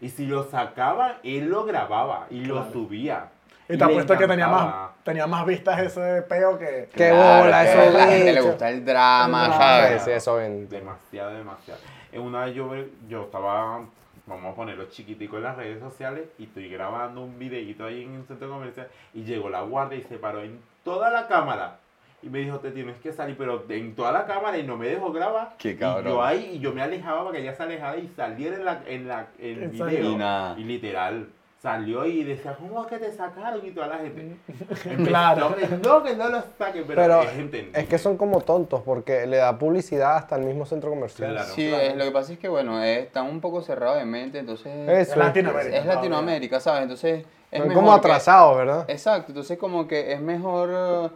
[0.00, 3.28] y si lo sacaba, él lo grababa y lo subía.
[3.68, 6.88] Y te apuesto que tenía más, tenía más vistas ese peo que...
[6.92, 9.56] Qué Claro, bola, que eso a la gente le gusta el drama, drama.
[9.56, 10.02] ¿sabes?
[10.02, 10.36] Sí, sí, eso.
[10.36, 11.80] Demasiado, demasiado.
[12.12, 12.70] En una vez yo,
[13.08, 13.80] yo estaba,
[14.26, 18.10] vamos a ponerlo chiquitico en las redes sociales y estoy grabando un videito ahí en
[18.10, 21.78] un centro comercial y llegó la guardia y se paró en toda la cámara.
[22.22, 24.86] Y me dijo, te tienes que salir, pero en toda la cámara y no me
[24.88, 25.54] dejó grabar.
[25.58, 26.04] Qué Y cabrón.
[26.12, 28.82] yo ahí, y yo me alejaba para que ella se alejara y saliera en, la,
[28.86, 30.12] en, la, en el video.
[30.12, 30.58] Y nada.
[30.58, 31.28] Y literal,
[31.64, 33.64] salió y decía, ¿cómo es que te sacaron?
[33.66, 34.36] Y toda la gente.
[35.06, 35.56] Claro.
[35.58, 37.80] Empezó, No, que no lo saquen, pero, Pero es entendible.
[37.80, 41.32] es que son como tontos porque le da publicidad hasta el mismo centro comercial.
[41.32, 41.48] Claro.
[41.54, 44.38] Sí, es- lo que pasa es que, bueno, eh, están un poco cerrados de mente,
[44.38, 44.66] entonces...
[44.88, 45.76] Eso Es Latinoamérica.
[45.78, 46.82] Es Latinoamérica, ¿sabes?
[46.82, 48.84] Entonces es Son mejor como que- atrasados, ¿verdad?
[48.88, 51.10] Exacto, entonces como que es mejor,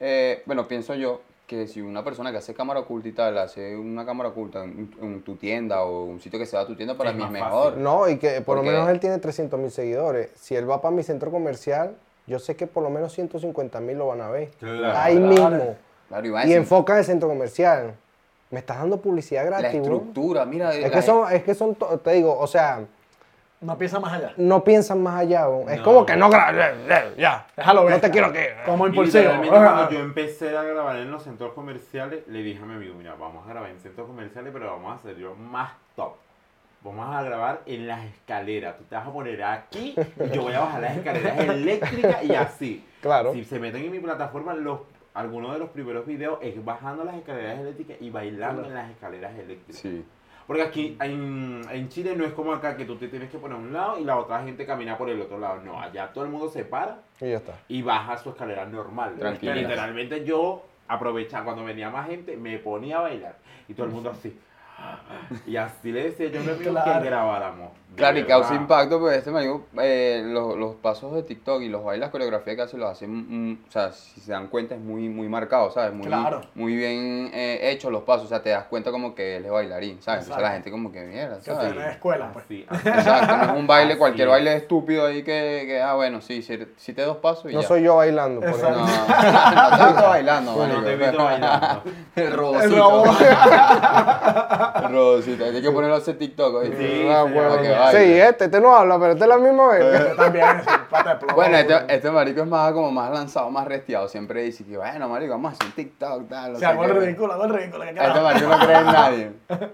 [0.00, 3.76] eh, bueno, pienso yo, que si una persona que hace cámara oculta y tal, hace
[3.76, 7.10] una cámara oculta en, en tu tienda o un sitio que sea tu tienda, para
[7.10, 7.64] Es mí es mejor.
[7.70, 7.82] fácil.
[7.82, 10.30] No, y que por lo menos él tiene 300 mil seguidores.
[10.36, 13.98] Si él va para mi centro comercial, yo sé que por lo menos 150 mil
[13.98, 14.50] lo van a ver.
[14.58, 14.98] Claro.
[14.98, 15.28] Ahí Claro.
[15.28, 15.76] mismo.
[16.08, 17.94] Claro, y a Y enfoca en el centro comercial.
[18.50, 19.96] Me estás dando publicidad la gratis, bro.
[19.96, 22.86] estructura, mira, Es la- que son, es que son, te digo, o sea,
[23.60, 24.32] No piensa más allá.
[24.36, 25.46] no piensan más allá.
[25.70, 25.84] Es No.
[25.84, 27.46] como que no gra- ya.
[27.56, 27.94] Déjalo ver.
[27.94, 28.54] No te quiero que.
[28.66, 29.22] Como impulsivo.
[29.22, 32.94] literalmente cuando yo empecé a grabar en los centros comerciales, le dije a mi amigo,
[32.94, 36.14] mira, vamos a grabar en centros comerciales, pero vamos a hacerlo más top.
[36.82, 38.76] Vamos a grabar en las escaleras.
[38.76, 42.34] Tú te vas a poner aquí y yo voy a bajar las escaleras eléctricas y
[42.34, 42.84] así.
[43.00, 43.32] Claro.
[43.32, 44.80] Si se meten en mi plataforma, los,
[45.14, 49.32] algunos de los primeros videos es bajando las escaleras eléctricas y bailando en las escaleras
[49.38, 49.80] eléctricas.
[49.80, 50.04] Sí.
[50.46, 53.56] Porque aquí en, en Chile no es como acá que tú te tienes que poner
[53.56, 55.60] a un lado y la otra gente camina por el otro lado.
[55.64, 57.54] No, allá todo el mundo se para Y ya está.
[57.68, 59.14] y baja su escalera normal.
[59.18, 59.54] Tranquila.
[59.54, 63.36] Literalmente yo aprovechaba cuando venía más gente, me ponía a bailar
[63.68, 64.38] y todo el mundo así.
[65.46, 67.00] Y así le decía yo amigo Claro.
[67.00, 67.70] que grabáramos.
[67.96, 71.84] Claro, y causa impacto, pues este marico, eh, los, los pasos de TikTok y los
[71.84, 74.80] bailes, las coreografías que hace, los hace, mm, o sea, si se dan cuenta es
[74.80, 75.92] muy, muy marcado, ¿sabes?
[75.92, 76.40] Muy, Claro.
[76.54, 79.50] muy bien eh, hechos los pasos, o sea, te das cuenta como que él es
[79.50, 80.22] bailarín, ¿sabes?
[80.24, 80.42] Entonces Exacto.
[80.42, 81.72] la gente como que mierda, Que ¿sabes?
[81.72, 82.44] tiene escuela, pues.
[82.44, 82.88] Así, así.
[82.88, 84.32] Exacto, no es un baile, Así cualquier es.
[84.32, 87.62] baile estúpido ahí que, que, ah, bueno, sí, si, si te dos pasos y No
[87.62, 87.68] ya.
[87.68, 88.50] soy yo bailando, por.
[88.54, 88.86] No, ejemplo.
[88.86, 91.82] no te he visto bailando, No te bailando.
[92.16, 93.04] El robocito.
[94.84, 96.76] El robocito, hay que ponerlo a hacer TikTok, ¿oíste?
[96.76, 97.34] Sí, Ah, sí,
[97.90, 100.08] Sí, este, este no habla, pero este es la misma vez.
[100.10, 101.34] Yo también, es un pata de plomo.
[101.34, 104.08] Bueno, este, este marico es más como más lanzado, más restiado.
[104.08, 106.52] Siempre dice que, bueno, marico, vamos a hacer un TikTok, tal.
[106.52, 107.84] no Se sé hago el ridículo, hago el ridículo.
[107.84, 109.32] ¿qué Este marico no cree en nadie.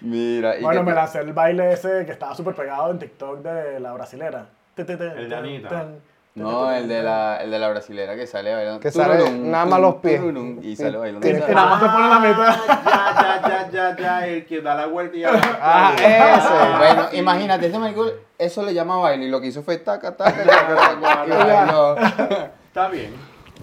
[0.00, 3.80] Mira, y Bueno, me lancé el baile ese que estaba súper pegado en TikTok de
[3.80, 4.46] la brasilera.
[4.76, 5.88] El de Anita.
[6.34, 8.80] No, el de la, el de la brasilera que sale bailando.
[8.80, 10.22] Que sale nada más los pies.
[10.62, 11.28] Y sale bailando.
[11.28, 12.56] Nada más te pone la mitad.
[13.78, 15.30] Ah, ya, ya, el que da la vuelta y ya.
[15.62, 16.78] Ah, ese.
[16.78, 18.06] Bueno, imagínate, este marico,
[18.38, 21.96] eso le llama baile y lo que hizo fue taca, taca, taca, taca, y bailó.
[22.66, 23.14] Está bien.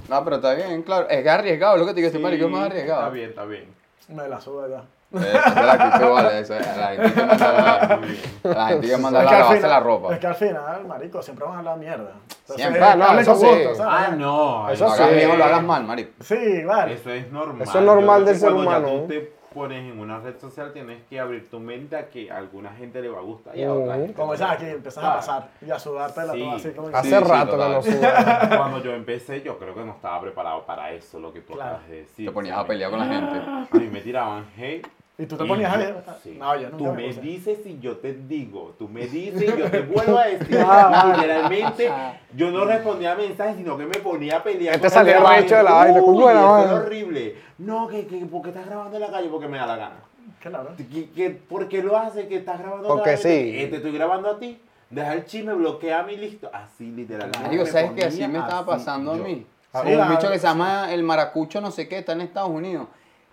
[0.10, 1.08] No, pero está bien, claro.
[1.10, 3.02] Es arriesgado, lo que te digo, este marico es más arriesgado.
[3.02, 3.66] Está bien, está bien.
[4.10, 4.84] Me la subo ya.
[5.10, 6.68] Eh, esa es la actitud, vale, eso es.
[6.78, 8.00] La gente que manda la,
[8.44, 10.14] la, gente que manda Es la que final- la ropa.
[10.14, 12.12] Es que al final, marico, siempre van a hablar mierda.
[12.42, 12.84] Entonces, Siempre.
[12.84, 13.48] Ah, no, eso sí.
[13.82, 14.70] Ah, no.
[14.70, 15.16] Eso No hagas sí.
[15.16, 16.12] bien o lo hagas mal, marico.
[16.22, 16.94] Sí, vale.
[16.96, 17.62] Eso es normal.
[17.62, 18.88] Eso es normal del ser humano.
[18.88, 22.38] tú te pones en una red social, tienes que abrir tu mente a que a
[22.38, 24.14] alguna gente le va a gustar y a otra gente.
[24.14, 26.40] Como ya aquí empiezas a pasar y a sudarte la Sí.
[26.40, 27.68] toda así como que- Hace Sí, sí, rato total.
[27.70, 28.02] que no subo.
[28.58, 31.72] Cuando yo empecé, yo creo que no estaba preparado para eso, lo que tú Claro.
[31.72, 32.26] acabas de decir.
[32.28, 33.36] Te ponías O sea, a pelear con la gente.
[33.72, 34.88] A mí me tiraban hate.
[35.20, 35.94] Y tú te y ponías yo- ahí.
[36.24, 36.38] sí.
[36.40, 38.76] No, yo nunca Tú me dices y yo te digo.
[38.78, 40.58] Tú me dices y yo te vuelvo a decir.
[40.70, 41.92] Ah, Literalmente,
[42.36, 44.76] yo no respondía a mensajes, sino que me ponía a pelear.
[44.76, 46.66] Este salía recho de la vaina, Uy, la vaina.
[46.66, 47.36] es horrible.
[47.58, 49.28] No, que, que, ¿por qué estás grabando en la calle?
[49.30, 49.96] Porque me da la gana.
[50.40, 50.70] Claro.
[50.78, 52.28] ¿Qué, qué, por qué lo haces?
[52.28, 53.22] Que estás grabando Porque otra vez?
[53.24, 53.60] sí.
[53.60, 54.60] Eh, te estoy grabando a ti.
[54.92, 56.50] Deja el chisme, bloquea mi listo.
[56.54, 57.66] Así, literalmente.
[57.66, 58.06] ¿sabes qué?
[58.06, 59.46] Así me estaba pasando a mí.
[59.74, 62.50] Ah, Con un bicho que se llama el maracucho no sé qué, está en Estados
[62.50, 62.88] Unidos.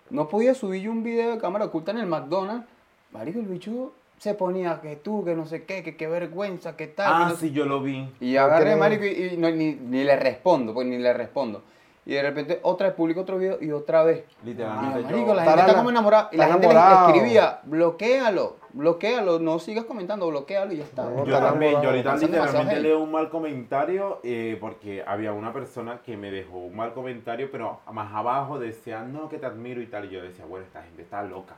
[0.09, 2.65] No podía subir yo un video de cámara oculta en el McDonald's.
[3.11, 6.87] Marico, el bicho se ponía que tú, que no sé qué, que qué vergüenza, que
[6.87, 7.07] tal.
[7.07, 8.09] que Ah, no- sí, yo lo vi.
[8.19, 11.63] Y agarré, marico, y, y no- ni, ni le respondo, pues ni le respondo.
[12.07, 14.25] Y de repente otra vez publica otro video y otra vez.
[14.43, 16.29] Literalmente Y, yo- marico, la gente está como enamorada.
[16.31, 16.73] Y la gente le
[17.07, 21.03] escribía, bloquéalo, bloquéalo, no sigas comentando, bloquealo y ya está.
[21.09, 26.01] No, Yo también, yo ahorita literalmente leo un mal comentario eh, porque había una persona
[26.05, 29.87] que me dejó un mal comentario, pero más abajo decía, no, que te admiro y
[29.87, 30.05] tal.
[30.05, 31.55] Y yo decía, bueno, esta gente está loca.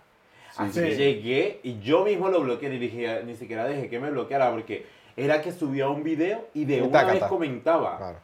[0.55, 0.97] Así que Sí.
[0.97, 4.85] llegué y yo mismo lo bloqueé, ni, dije, ni siquiera dejé que me bloqueara porque
[5.17, 7.29] era que subía un video y de Y una taca, vez taca.
[7.29, 7.97] comentaba.
[7.97, 8.17] Claro.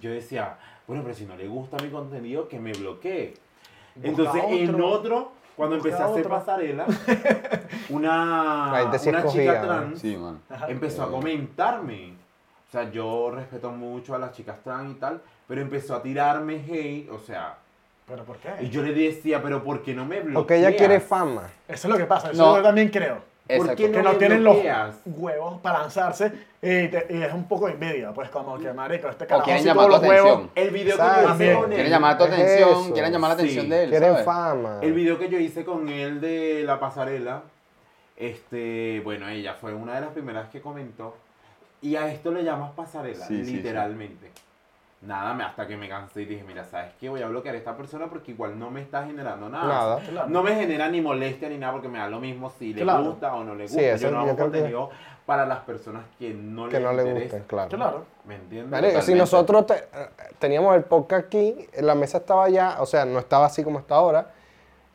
[0.00, 0.56] Yo decía,
[0.88, 3.34] bueno, pero si no le gusta mi contenido, que me bloquee.
[3.94, 4.88] Busca Entonces, en otro.
[4.90, 6.36] otro, cuando Busca empecé a hacer otro.
[6.38, 6.86] pasarela,
[7.90, 10.40] una, una escogía, chica trans Sí, man.
[10.68, 12.14] empezó a comentarme.
[12.68, 16.56] O sea, yo respeto mucho a las chicas trans y tal, pero empezó a tirarme
[16.68, 17.56] hate, o sea,
[18.06, 18.50] ¿Pero por qué?
[18.60, 20.34] y yo le decía, pero ¿por qué no me bloqueas?
[20.34, 21.42] Porque ella quiere fama.
[21.66, 22.56] Eso es lo que pasa, eso No.
[22.56, 23.18] yo también creo.
[23.48, 23.76] ¿Por Exacto.
[23.76, 24.96] qué Que no, no me tienen los bloqueas?
[25.06, 26.26] huevos para lanzarse
[26.60, 29.62] y, te- y es un poco de envidia, pues como que marico, este carajo quieren
[29.62, 30.30] sí llamar tu los huevos.
[30.30, 30.50] atención.
[30.54, 33.42] El video que yo hice con él, Quieren llamar tu atención, quieren llamar la Sí.
[33.42, 33.90] atención de él.
[33.90, 34.24] Quieren ¿sabes?
[34.26, 34.78] fama.
[34.82, 37.42] el video que yo hice con él de la pasarela,
[38.16, 41.16] este, bueno, ella fue una de las primeras que comentó,
[41.80, 43.62] y a esto le llamas pasarela, Sí, sí, sí.
[45.00, 47.08] Nada, me- hasta que me cansé y dije, mira, ¿sabes qué?
[47.08, 49.66] Voy a bloquear a esta persona porque igual no me está generando nada.
[49.66, 50.00] Nada.
[50.00, 50.28] Claro.
[50.28, 53.04] No me genera ni molestia ni nada porque me da lo mismo si le Claro.
[53.04, 53.90] gusta o no le Sí, gusta.
[53.92, 54.90] eso yo no hago que- contenido
[55.24, 57.22] para las personas que no Que les no le interesa.
[57.36, 57.68] gusten, claro.
[57.68, 58.04] Claro.
[58.26, 59.04] ¿Me entiendes?
[59.04, 60.08] Si nosotros te- eh,
[60.40, 63.94] teníamos el podcast aquí, la mesa estaba ya, o sea, no estaba así como está
[63.94, 64.30] ahora,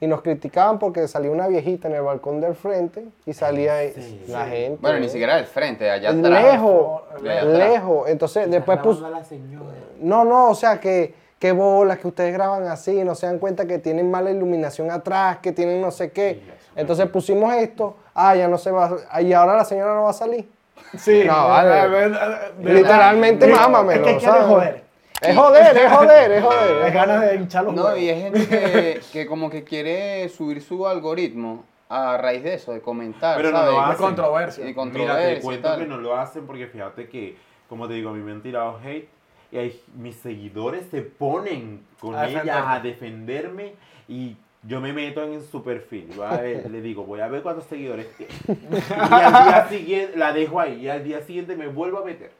[0.03, 4.25] y nos criticaban porque salía una viejita en el balcón del frente y salía Sí.
[4.27, 4.77] la gente.
[4.81, 6.43] Bueno, ni siquiera del frente, allá atrás.
[6.43, 7.57] Lejos, De allá atrás.
[7.69, 8.09] lejos.
[8.09, 9.05] Entonces, después puso.
[9.05, 9.65] a la señora.
[10.01, 13.65] No, no, o sea, que, que bolas, que ustedes graban así, no se dan cuenta
[13.65, 16.41] que tienen mala iluminación atrás, que tienen no sé qué.
[16.75, 20.09] Entonces pusimos esto, ah, ya no se va, a- y ahora la señora no va
[20.09, 20.49] a salir.
[20.97, 21.69] Sí, No, vale.
[21.69, 24.82] eh, eh, de Literalmente, mámamelo, Es que joder.
[25.23, 26.91] Es joder, es joder, es Es joder.
[26.93, 27.99] ganas de hinchar los No, huevos.
[27.99, 32.71] y hay gente que, que como que quiere subir su algoritmo a raíz de eso,
[32.73, 33.73] de comentar, Pero no ¿sabes?
[33.73, 33.97] lo De hacen.
[34.05, 34.61] controversia.
[34.63, 35.79] Y Mira, controversia te y cuento tal.
[35.79, 37.37] que no lo hacen porque fíjate que,
[37.69, 39.07] como te digo, a mí me han tirado hate
[39.51, 42.67] y hay, mis seguidores se ponen con A ella defenderte.
[42.67, 43.73] a defenderme
[44.07, 46.09] y yo me meto en su perfil.
[46.25, 48.33] a ver, le digo, voy a ver cuántos seguidores tiene.
[48.47, 52.31] Y al día siguiente, la dejo ahí y al día siguiente me vuelvo a meter.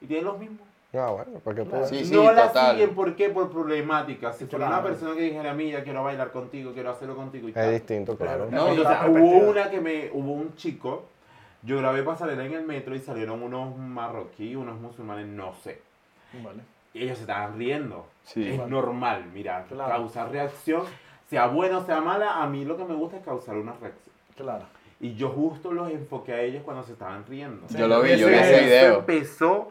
[0.00, 0.60] Y tienen los mismos.
[0.92, 2.72] No, bueno, porque tú- Sí, sí, no la total.
[2.76, 3.28] siguen, ¿por qué?
[3.28, 4.36] Por problemáticas.
[4.36, 4.88] Si fuera una Claro.
[4.92, 7.70] persona que dijera, mira, quiero bailar contigo, quiero hacerlo contigo y es tal.
[7.72, 8.48] distinto, claro.
[8.50, 11.04] No, Entonces, hubo una que me, hubo un chico,
[11.62, 15.80] yo grabé pasarela en el metro y salieron unos marroquíes, unos musulmanes, no sé.
[16.42, 16.62] Vale.
[16.92, 18.06] Y ellos se estaban riendo.
[18.24, 18.48] Sí.
[18.48, 19.90] Es normal, mira, Claro.
[19.92, 20.82] causar reacción,
[21.28, 24.12] sea buena o sea mala, a mí lo que me gusta es causar una reacción.
[24.36, 24.64] Claro.
[24.98, 27.64] Y yo justo los enfoqué a ellos cuando se estaban riendo.
[27.68, 28.98] Yo lo vi, yo vi ese eso video.
[28.98, 29.68] empezó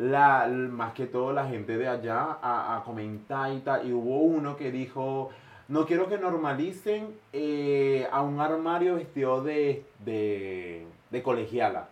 [0.00, 3.86] la, más que todo la gente de allá a, a comentar y tal.
[3.86, 5.30] Y hubo uno que dijo,
[5.68, 11.88] no quiero que normalicen eh, a un armario vestido de, de, de colegiala.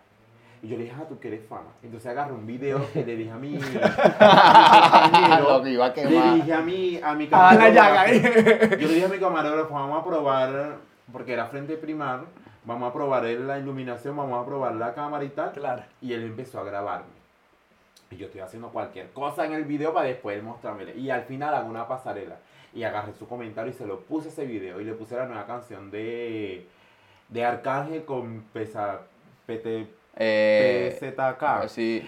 [0.61, 1.69] Y yo le dije, ah, tú que eres fama.
[1.83, 3.57] Entonces agarré un video que le dije a mi,
[5.47, 6.33] Lo que iba a le quemar.
[6.35, 9.73] dije a mi, a mi Ah, la llaga camarógrafo, yo le dije a mi camarógrafo,
[9.73, 10.75] vamos a probar,
[11.13, 12.21] porque era frente primar,
[12.65, 15.51] vamos a probar la iluminación, vamos a probar la cámara y tal.
[15.53, 15.83] Claro.
[16.01, 17.18] Y él empezó a grabarme.
[18.11, 20.91] Y yo estoy haciendo cualquier cosa en el video para después mostrármelo.
[20.97, 22.37] Y al final hago una pasarela.
[22.73, 24.81] Y agarré su comentario y se lo puse ese video.
[24.81, 26.67] Y le puse la nueva canción de,
[27.27, 29.01] de Arcángel con pesa,
[29.45, 29.87] PT,
[30.21, 31.67] Eh, PZK.
[31.69, 32.03] sí.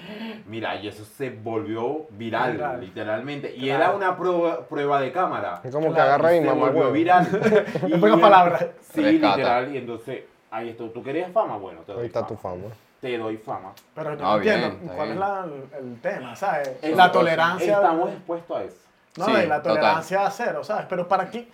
[0.47, 2.81] Mira, y eso se volvió viral, Viral.
[2.81, 3.53] literalmente.
[3.55, 3.83] Y Claro.
[3.83, 5.61] era una prueba, prueba de cámara.
[5.63, 7.27] Es como que agarra y se mamá volvió viral.
[7.83, 8.65] En pocas palabras.
[8.93, 9.37] Sí, Rescata.
[9.37, 9.75] literal.
[9.75, 10.83] Y entonces, ahí está.
[10.89, 11.57] ¿Tú querías fama?
[11.57, 12.27] Bueno, te doy Ahí está fama.
[12.29, 12.65] tu fama.
[13.01, 13.71] Te doy fama.
[13.95, 15.11] Pero yo Ah, no bien, entiendo cuál bien.
[15.13, 15.45] es la-
[15.79, 16.71] el tema, ¿sabes?
[16.81, 17.73] Eso, la tolerancia.
[17.75, 18.75] Estamos expuestos a eso.
[19.17, 19.63] No, Sí, y la total.
[19.75, 20.85] tolerancia a cero, ¿sabes?
[20.87, 21.47] Pero ¿para qué?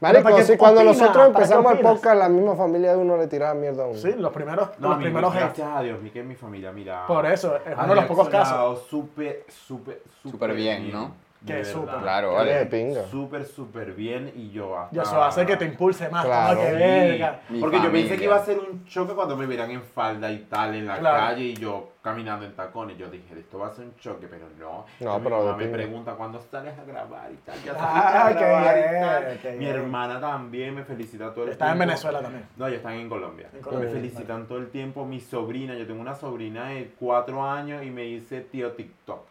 [0.00, 0.98] Marico, ¿Para qué si cuando opinas?
[0.98, 3.86] nosotros ¿Para qué empezamos el podcast, la misma familia de uno le tiraba mierda a
[3.86, 3.98] uno.
[3.98, 7.06] Sí, los primeros, No, los mi- primeros gracias a Dios, mi que mi familia, mira.
[7.06, 8.86] Por eso, es uno de los pocos casos.
[8.88, 11.12] Súper, súper, Súper bien, ¿no?
[11.46, 11.96] Que súper.
[12.00, 13.02] Claro, Vale, pinga.
[13.06, 14.94] Súper, súper bien y yo hasta...
[14.94, 16.24] Y eso hace que te impulse más.
[16.26, 16.58] Claro.
[16.58, 17.40] como que Sí, verga.
[17.48, 20.30] Mi porque yo pensé que iba a ser un choque cuando me vieran en falda
[20.30, 21.18] y tal en la Claro.
[21.18, 22.98] calle y yo caminando en tacones.
[22.98, 24.84] Yo dije, esto va a ser un choque, pero no.
[25.00, 27.56] No, Y pero mamá me pregunta cuándo sales a grabar y tal.
[27.64, 29.38] Ya Ah, qué grabar y bien, tal.
[29.40, 29.76] qué Mi bien.
[29.76, 31.88] hermana también me felicita todo el Estás en tiempo.
[31.88, 32.44] Venezuela también.
[32.56, 33.48] No, ya están en Colombia.
[33.54, 35.06] En Colombia, Me felicitan todo el tiempo.
[35.06, 39.29] Mi sobrina, yo tengo una sobrina de cuatro años y me dice tío TikTok.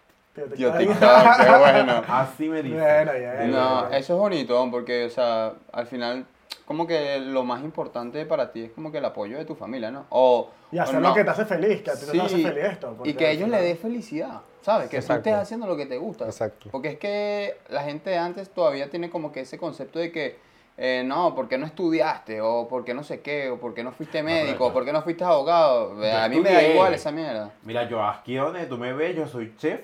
[0.55, 0.99] Tío, TikTok,
[1.43, 2.01] qué bueno.
[2.07, 2.75] Así me dice.
[2.79, 3.37] Bueno, bien.
[3.37, 6.25] De No, eso es bonito, porque, o sea, al final,
[6.65, 9.91] como que lo más importante para ti es como que el apoyo de tu familia,
[9.91, 10.05] ¿no?
[10.09, 11.09] O, Y o hacer no.
[11.09, 12.97] lo que te hace feliz, que a ti te hace Sí, feliz esto.
[13.03, 14.89] Y que a ellos le dé felicidad, ¿sabes?
[14.89, 16.25] Que tú estés haciendo lo que te gusta.
[16.25, 16.69] Exacto.
[16.71, 20.37] Porque es que la gente de antes todavía tiene como que ese concepto de que,
[20.77, 22.39] eh, no, ¿por qué no estudiaste?
[22.39, 23.49] O ¿por qué no sé qué?
[23.49, 24.67] O ¿por qué no fuiste médico?
[24.67, 25.93] O ¿por qué no fuiste abogado?
[26.15, 27.51] a mí me da igual esa mierda.
[27.63, 29.81] Mira, yo aquí donde tú me ves, yo soy chef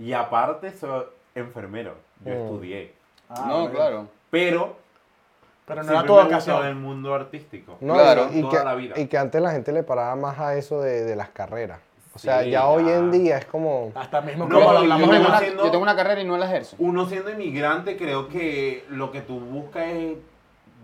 [0.00, 1.94] y aparte soy enfermero.
[2.24, 2.36] Yo Mm.
[2.38, 2.94] estudié.
[3.28, 3.70] Ah, no, bueno.
[3.74, 4.08] claro.
[4.30, 4.76] Pero
[5.66, 7.76] Pero no siempre era tu me ha gustado el mundo artístico.
[7.80, 8.94] No, Claro, y, y toda que, la vida.
[8.98, 11.78] y que antes la gente le paraba más a eso de, de las carreras.
[12.12, 12.96] O sea, Sí, ya hoy ya.
[12.96, 13.92] en día es como...
[13.94, 16.20] Hasta mismo No, como lo yo hablamos en tengo, una, haciendo- yo tengo una carrera
[16.20, 16.74] y no la ejerzo.
[16.80, 20.16] Uno siendo inmigrante, creo que lo que tú buscas es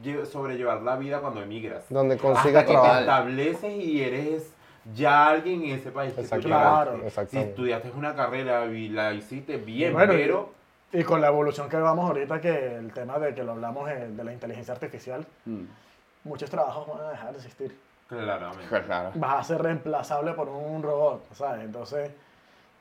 [0.04, 1.82] lle- sobrellevar la vida cuando emigras.
[1.88, 3.00] Donde Hasta consigas que te trabajo.
[3.00, 4.52] estableces y eres
[4.94, 6.12] ya alguien en ese país.
[6.14, 6.40] que tú.
[6.42, 7.00] Claro.
[7.00, 7.50] Si Exactamente.
[7.50, 10.52] estudiaste una carrera y la hiciste bien, Bueno, pero
[10.92, 14.08] Y con la evolución que vamos ahorita, que el tema de que lo hablamos eh,
[14.10, 15.64] de la inteligencia artificial, Mm,
[16.24, 17.76] muchos trabajos van a dejar de existir.
[18.08, 18.82] claramente.
[18.86, 19.10] Claro.
[19.16, 21.64] Vas a ser reemplazable por un robot, ¿sabes?
[21.64, 22.10] Entonces,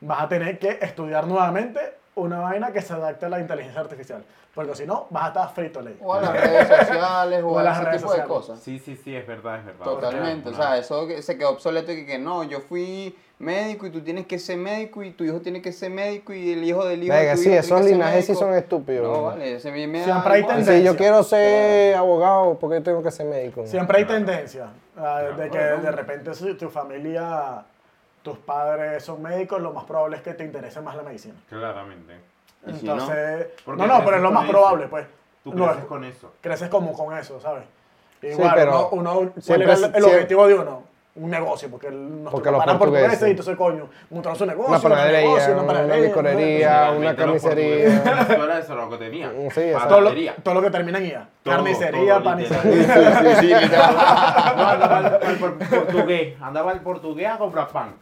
[0.01, 1.79] vas a tener que estudiar nuevamente
[2.15, 4.23] una vaina que se adapte a la inteligencia artificial.
[4.53, 5.97] Porque si no, vas a estar frito ley.
[6.01, 8.27] O a las redes sociales o, O a a las ese redes tipo de sociales.
[8.27, 8.59] cosas.
[8.61, 9.83] Sí, sí, sí, es verdad, es verdad.
[9.83, 13.85] Totalmente, o sea, eso que se quedó obsoleto y que, que no, yo fui médico
[13.85, 16.63] y tú tienes que ser médico y tu hijo tiene que ser médico y el
[16.63, 18.53] hijo del hijo de Venga, tu sí, hijo esos tiene que ser linajes sí son
[18.53, 19.11] estúpidos.
[19.17, 20.73] No, vale, ese me, me da Siempre hay tendencia.
[20.77, 23.65] Si yo quiero ser abogado, ¿por qué tengo que ser médico?
[23.67, 25.81] Siempre hay tendencia ah, de Claro, que bueno.
[25.83, 27.65] de repente si tu familia,
[28.25, 31.35] tus padres son médicos, lo más probable es que te interese más la medicina.
[31.47, 32.15] Claramente.
[32.65, 34.51] Y si no, Entonces, no, no, pero es lo más eso.
[34.51, 35.05] probable, pues.
[35.43, 36.33] Tú No, creces con eso.
[36.41, 37.65] creces como con eso, ¿sabes?
[38.23, 40.83] Igual, pero uno, uno- ¿cuál siempre era el, el siempre- objetivo de uno?
[41.17, 43.07] Un negocio, porque el- nos Porque los preparan portugueses.
[43.07, 47.05] portugueses y entonces, coño, montaron su negocio, Una un panadería, negocio, una panadería, licorería, una
[47.07, 48.01] los carnicería.
[48.03, 49.31] Venezuela eso era lo que tenía.
[49.53, 49.87] Sí, exacto.
[49.87, 50.11] Todo lo,
[50.43, 51.29] todo lo que termina en IA.
[51.41, 53.31] Todo, Carnicería, panicería.
[53.31, 53.53] Sí, sí.
[54.57, 56.35] No, andaba el, el por- portugués.
[56.41, 57.95] Andaba el portugués a comprar pan.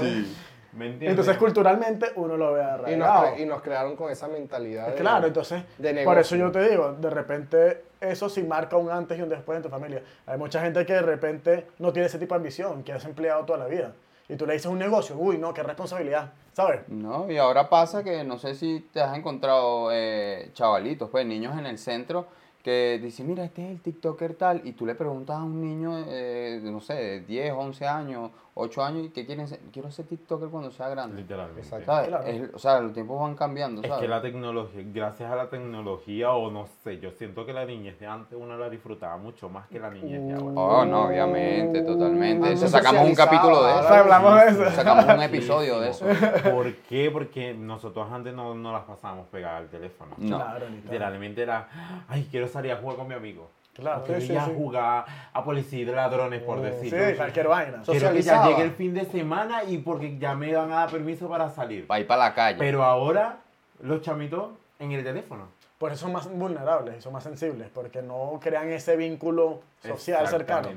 [0.00, 0.36] Sí.
[0.72, 1.10] ¿Me entiendes?
[1.10, 3.26] Entonces, culturalmente, uno lo ve Y nos, arraigado.
[3.36, 4.88] cre- y nos crearon con esa mentalidad.
[4.88, 8.90] de- Claro, entonces, de por eso yo te digo, de repente eso sí marca un
[8.90, 10.02] antes y un después en tu familia.
[10.26, 13.44] Hay mucha gente que de repente no tiene ese tipo de ambición, que es empleado
[13.44, 13.92] toda la vida.
[14.28, 16.80] Y tú le dices un negocio, uy, no, qué responsabilidad, ¿sabes?
[16.88, 21.58] No, y ahora pasa que no sé si te has encontrado eh, chavalitos, pues niños
[21.58, 22.26] en el centro
[22.62, 26.04] que dicen, mira, este es el TikToker tal, y tú le preguntas a un niño,
[26.08, 29.60] eh, no sé, de 10, 11 años, 8 años, ¿y qué quieren ser?
[29.72, 31.22] Quiero ser TikToker cuando sea grande.
[31.22, 31.60] Literalmente.
[31.60, 31.86] Exacto.
[31.86, 32.08] ¿Sabes?
[32.08, 32.24] Claro.
[32.26, 36.32] Es- o sea, los tiempos van cambiando, Es que la tecnología, gracias a la tecnología,
[36.32, 39.68] o no sé, yo siento que la niñez de antes uno la disfrutaba mucho más
[39.68, 40.52] que la niñez de ahora.
[40.60, 42.52] Oh, no, obviamente, totalmente.
[42.52, 43.88] Eso, sacamos un capítulo de eso.
[43.94, 44.70] hablamos de eso.
[44.72, 46.04] Sacamos un episodio de eso.
[46.50, 47.10] ¿Por qué?
[47.12, 50.14] Porque nosotros antes no, no las pasábamos pegadas al teléfono.
[50.18, 50.36] No.
[50.36, 50.66] Claro.
[50.68, 51.68] Literalmente era,
[52.08, 53.50] ay, quiero salir a jugar con mi amigo.
[53.78, 54.52] Claro, O sí, sí, quería sí.
[54.56, 57.16] jugar a policía y de ladrones, por Sí, decirlo.
[57.16, 57.82] cualquier vaina.
[57.84, 60.90] Quiero que ya llegue el fin de semana y porque ya me van a dar
[60.90, 61.86] permiso para salir.
[61.86, 62.58] Para ir para la calle.
[62.58, 63.38] Pero ahora,
[63.80, 64.48] los chamitos
[64.80, 65.44] en el teléfono.
[65.78, 70.26] Por eso son más vulnerables y son más sensibles, porque no crean ese vínculo social
[70.26, 70.70] cercano.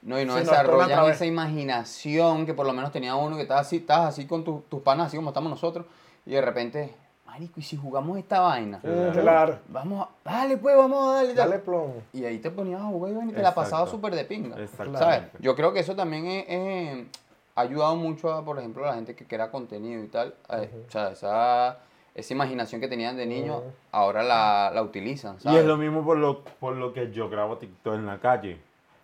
[0.00, 3.60] No, y no Sí, desarrollan esa imaginación que por lo menos tenía uno que estaba
[3.60, 5.84] así, estás así con tus tus panas, así como estamos nosotros,
[6.24, 6.94] y de repente,
[7.36, 8.80] marico, ¿y si jugamos esta vaina?
[8.80, 9.12] Claro.
[9.22, 9.58] Claro.
[9.68, 11.34] Vamos a, dale pues, vamos a darle.
[11.34, 11.94] Dale plomo.
[12.12, 14.56] Y ahí te ponías a jugar y te la pasabas súper de pinga.
[14.98, 15.22] ¿Sabes?
[15.40, 17.06] Yo creo que eso también es- es-
[17.54, 20.34] ha ayudado mucho a, por ejemplo, a la gente que crea contenido y tal.
[20.50, 21.78] eh, O sea, esa,
[22.14, 26.16] esa imaginación que tenían de niños, ahora la, la utilizan, Y es lo mismo por
[26.16, 28.60] lo, por lo que yo grabo TikTok en la calle.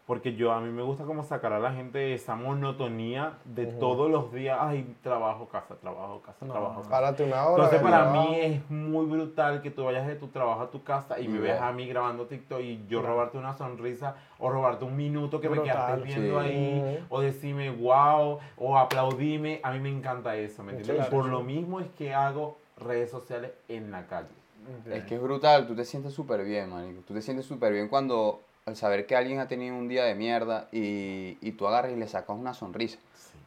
[0.07, 3.67] Porque yo a mí me gusta como sacar a la gente de esa monotonía de
[3.67, 6.91] todos los días, ay, trabajo, casa, trabajo, casa, trabajo, casa.
[6.91, 7.65] Párate una hora.
[7.65, 11.21] Entonces para mí es muy brutal que tú vayas de tu trabajo a tu casa
[11.21, 11.43] y me Igual.
[11.43, 15.49] veas a mí grabando TikTok y yo robarte una sonrisa o robarte un minuto que
[15.49, 16.47] me quedaste viendo Sí.
[16.49, 19.61] ahí o decirme wow o aplaudime.
[19.63, 21.07] A mí me encanta eso, ¿me entiendes?
[21.07, 21.11] Claro.
[21.17, 24.29] Y por lo mismo es que hago redes sociales en la calle.
[24.91, 27.03] Es que es brutal, tú te sientes súper bien, marico.
[27.07, 30.15] Tú te sientes súper bien cuando, al saber que alguien ha tenido un día de
[30.15, 32.99] mierda y, y tú agarras y le sacas una sonrisa.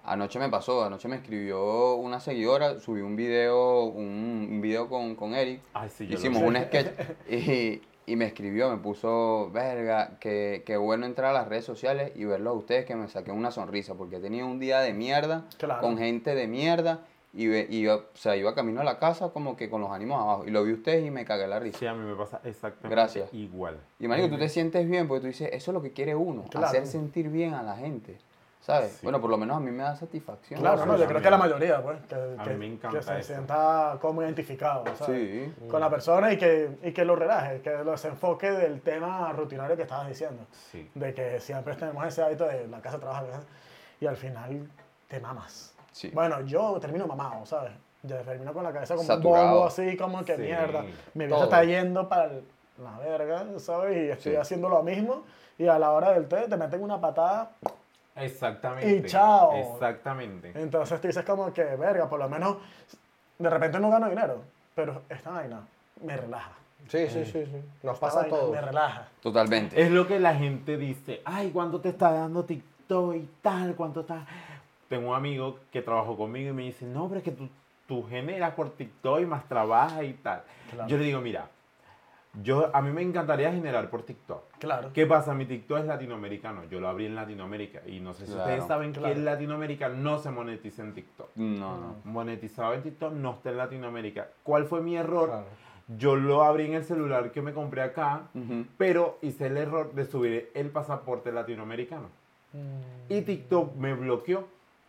[0.04, 5.15] Anoche me pasó, anoche me escribió una seguidora, subí un video, un, un video con,
[5.15, 6.91] con Eric, Ay, sí, hicimos un sketch
[7.30, 12.12] y, y me escribió, me puso, verga, que, que bueno entrar a las redes sociales
[12.15, 14.93] y verlos a ustedes que me saqué una sonrisa, porque he tenido un día de
[14.93, 15.82] mierda, Claro.
[15.82, 16.99] con gente de mierda,
[17.36, 19.91] y, ve- y yo, o sea, iba camino a la casa como que con los
[19.91, 21.78] ánimos abajo, y lo vi a ustedes y me cagué la risa.
[21.80, 23.34] Sí, a mí me pasa exactamente Gracias.
[23.34, 23.78] igual.
[24.00, 26.43] Y marico, tú te sientes bien porque tú dices, eso es lo que quiere uno,
[26.50, 26.67] Claro.
[26.67, 28.17] hacer sentir bien a la gente.
[28.62, 28.93] ¿sabes?
[28.93, 29.00] Sí.
[29.04, 30.60] Bueno, por lo menos a mí me da satisfacción.
[30.60, 33.03] Claro, no, yo creo que la mayoría, pues, que, A que- mí me encanta que
[33.03, 33.34] se eso.
[33.34, 35.45] sienta como identificado, ¿sabes?
[35.55, 35.68] Sí.
[35.70, 39.76] Con la persona y que, y que lo relaje, que lo desenfoque del tema rutinario
[39.78, 40.47] que estabas diciendo.
[40.72, 40.89] Sí.
[40.95, 43.24] De que siempre tenemos ese hábito de la casa trabaja,
[44.01, 44.68] y al final
[45.09, 45.74] te mamas.
[45.96, 46.12] Sí.
[46.14, 47.72] Bueno, yo termino mamado, ¿sabes?
[48.04, 49.46] Ya termino con la cabeza como Saturado.
[49.46, 50.41] un bombo así, como que Sí.
[50.41, 50.84] mierda.
[51.14, 51.36] Mi Todo.
[51.38, 52.43] vida está yendo para el-
[52.84, 53.96] la verga, ¿sabes?
[53.96, 54.38] Y estoy Sí.
[54.38, 55.24] haciendo lo mismo.
[55.58, 57.50] Y a la hora del té te meten una patada.
[58.18, 58.89] Exactamente.
[58.98, 59.54] Y chao.
[59.56, 60.52] Exactamente.
[60.54, 62.58] Entonces tú dices como que, verga, por lo menos
[63.39, 64.41] de repente no gano dinero.
[64.76, 65.62] Pero esta vaina
[66.04, 66.52] me relaja.
[66.89, 67.62] Sí, sí, sí, sí.
[67.84, 68.52] Nos Esta pasa vaina todo.
[68.52, 69.08] Me relaja.
[69.22, 69.82] Totalmente.
[69.82, 73.76] Es lo que la gente dice, ay, ¿cuánto te está dando TikTok y tal?
[73.76, 74.26] ¿Cuánto está?
[74.96, 77.50] Tengo un amigo que trabajó conmigo y me dice, no, pero es que tú,
[77.86, 80.43] tú generas por TikTok y más trabajas y tal.
[80.72, 80.88] Claro.
[80.88, 81.50] Yo le digo, mira,
[82.41, 84.41] yo, a mí me encantaría generar por TikTok.
[84.58, 84.91] Claro.
[84.93, 85.34] ¿Qué pasa?
[85.34, 86.64] Mi TikTok es latinoamericano.
[86.72, 87.82] Yo lo abrí en Latinoamérica.
[87.86, 88.48] Y no sé si Claro.
[88.50, 89.08] ustedes saben Claro.
[89.14, 91.28] que en Latinoamérica no se monetiza en TikTok.
[91.36, 91.96] No, no.
[92.06, 94.30] Monetizado en TikTok no está en Latinoamérica.
[94.43, 95.28] ¿Cuál fue mi error?
[95.28, 95.46] Claro.
[95.98, 98.22] Yo lo abrí en el celular que me compré acá,
[98.78, 102.08] pero hice el error de subir el pasaporte latinoamericano.
[103.10, 104.48] Y TikTok me bloqueó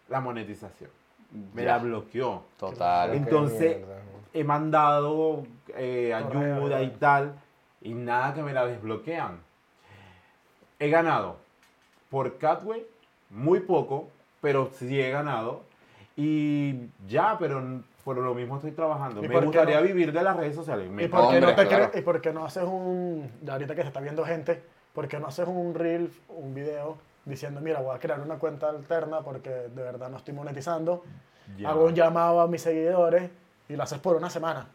[0.08, 0.90] la monetización.
[1.54, 1.72] Me Ya.
[1.72, 2.44] la bloqueó.
[2.58, 3.14] Total.
[3.14, 3.98] Entonces, mierda.
[4.32, 5.44] he mandado
[5.76, 7.34] eh, ayuda Correo, y tal,
[7.82, 9.40] y nada que me la desbloquean.
[10.78, 11.36] He ganado
[12.10, 12.86] por Catway,
[13.30, 14.08] muy poco,
[14.40, 15.62] pero sí he ganado.
[16.16, 17.62] Y ya, pero
[18.04, 19.22] por lo mismo estoy trabajando.
[19.22, 19.86] ¿Y Me gustaría no?
[19.86, 20.88] vivir de las redes sociales.
[20.90, 21.90] Me ¿Y por, qué no te claro.
[21.94, 24.62] ¿Y por qué no haces un, ya ahorita que se está viendo gente,
[24.94, 26.96] por qué no haces un reel, un video
[27.26, 31.04] diciendo, mira, voy a crear una cuenta alterna porque de verdad no estoy monetizando,
[31.58, 31.68] Ya.
[31.70, 33.30] hago un llamado a mis seguidores
[33.68, 34.68] y lo haces por una semana,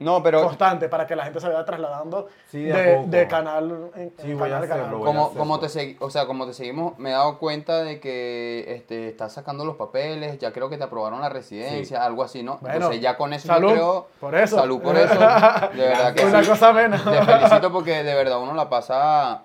[0.00, 3.26] No, pero constante, para que la gente se vaya trasladando Sí, de a de, de
[3.28, 4.90] canal en, Sí, en voy a canal a hacerlo, canal.
[4.96, 7.38] voy a como, hacer como te segui- o sea, como te seguimos, me he dado
[7.38, 12.04] cuenta de que este, estás sacando los papeles, ya creo que te aprobaron la residencia,
[12.04, 12.58] algo así, ¿no?
[12.60, 14.06] Bueno, Entonces ya con eso salud yo creo...
[14.20, 14.56] por eso.
[14.56, 15.14] Salud por eso.
[15.14, 15.18] De
[15.88, 16.48] verdad que Una sí.
[16.48, 17.02] cosa menos.
[17.04, 19.42] Te felicito porque de verdad uno la pasa...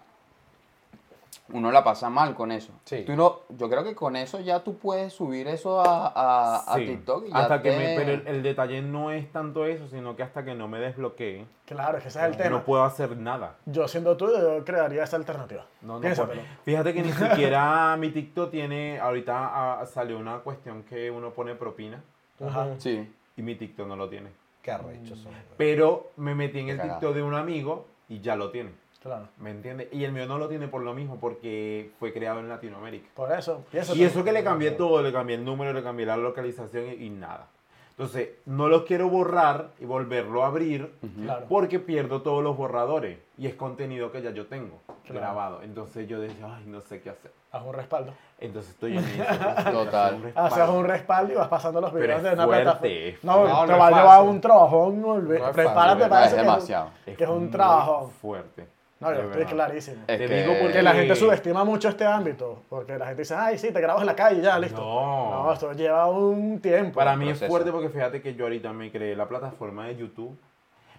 [1.51, 2.71] Uno la pasa mal con eso.
[2.85, 3.03] Sí.
[3.05, 6.75] Tú no, yo creo que con eso ya tú puedes subir eso a, a.
[6.77, 9.87] TikTok y ya hasta que te- me, pero el, el detalle no es tanto eso,
[9.89, 12.49] sino que hasta que no me desbloquee, Claro, es que ese es el tema.
[12.49, 13.55] no puedo hacer nada.
[13.65, 15.65] Yo siendo tú, yo crearía esa alternativa.
[15.81, 16.41] No, no Piénsatelo.
[16.41, 16.55] puedo.
[16.63, 19.33] Fíjate que ni siquiera mi TikTok tiene, ahorita
[19.81, 22.01] ah, salió una cuestión que uno pone propina
[22.43, 22.69] Ajá.
[22.77, 23.13] Sí.
[23.35, 24.29] y mi TikTok no lo tiene.
[24.61, 25.33] Qué arrechos son.
[25.57, 26.81] Pero me metí en Qué el.
[26.81, 28.71] TikTok de un amigo y ya lo tiene.
[29.03, 29.27] Claro.
[29.37, 29.89] ¿Me entiendes?
[29.91, 33.09] Y el mío no lo tiene por lo mismo, porque fue creado en Latinoamérica.
[33.13, 33.63] Por eso.
[33.93, 37.05] Y eso que le cambié todo, le cambié el número, le cambié la localización y,
[37.05, 37.47] y nada.
[37.91, 40.91] Entonces, no lo quiero borrar y volverlo a abrir
[41.23, 41.45] Claro.
[41.47, 45.19] porque pierdo todos los borradores y es contenido que ya yo tengo Claro.
[45.19, 45.61] grabado.
[45.61, 47.31] Entonces yo decía, ay, no sé qué hacer.
[47.51, 48.13] Haz un respaldo.
[48.39, 49.71] Entonces estoy en eso.
[49.71, 50.15] Total.
[50.15, 52.95] Un Haces un respaldo y vas pasando los Pero videos es de una fuerte, plataforma.
[52.95, 53.51] es No, fuerte.
[53.67, 55.01] te No, va a no es llevar un trabajón.
[55.01, 56.35] no No es Prepárate fácil, para es eso.
[56.35, 56.89] que es un- demasiado.
[57.05, 58.11] Que es un muy trabajo.
[58.19, 58.67] fuerte.
[59.03, 59.97] No, yo estoy clarísimo.
[60.07, 62.63] Es Te que- digo porque Que la gente subestima mucho este ámbito.
[62.69, 64.81] Porque la gente dice, ay, sí, te grabas en la calle y ya, listo.
[64.81, 65.43] No.
[65.43, 66.95] No, esto lleva un tiempo.
[66.95, 70.37] Para mí es fuerte porque fíjate que yo ahorita me creé la plataforma de YouTube,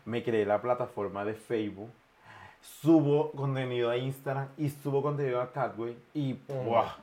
[0.05, 1.91] me creé la plataforma de Facebook,
[2.61, 6.35] subo contenido a Instagram y subo contenido a Catway y
[6.65, 6.97] ¡buah!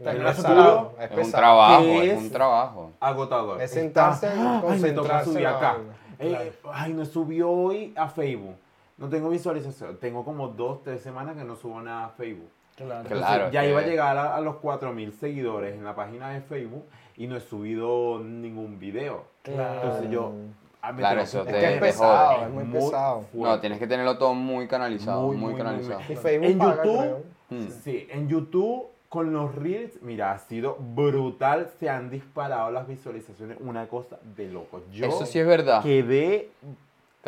[0.00, 2.18] Es pesado, es Es un trabajo, ¿Qué es es?
[2.22, 2.92] un trabajo.
[3.00, 3.60] agotador.
[3.60, 5.76] Es sentarse y Ay, me toca concentrarse subir acá.
[6.20, 8.54] Eh, ay, no subí hoy a Facebook.
[8.98, 9.96] No tengo visualización.
[9.98, 12.50] Tengo como dos, tres semanas que no subo nada a Facebook.
[12.76, 13.00] Claro.
[13.00, 16.40] Entonces, Claro, ya iba a llegar a, a los 4.000 seguidores en la página de
[16.42, 16.84] Facebook
[17.16, 19.24] y no he subido ningún video.
[19.42, 19.80] Claro.
[19.82, 20.32] Entonces yo...
[20.82, 23.24] ah, Claro, eso te- Es que es pesado, es muy pesado.
[23.32, 26.00] No, tienes que tenerlo todo muy canalizado, muy, Muy, muy, muy, canalizado.
[26.00, 26.12] muy.
[26.12, 27.22] Y Facebook En paga, YouTube, creo.
[27.50, 27.68] Mm.
[27.82, 31.70] Sí, en YouTube con los Reels, mira, ha sido brutal.
[31.80, 34.82] Se han disparado las visualizaciones, una cosa de loco.
[34.92, 35.82] Yo Eso sí es verdad.
[35.82, 36.50] quedé,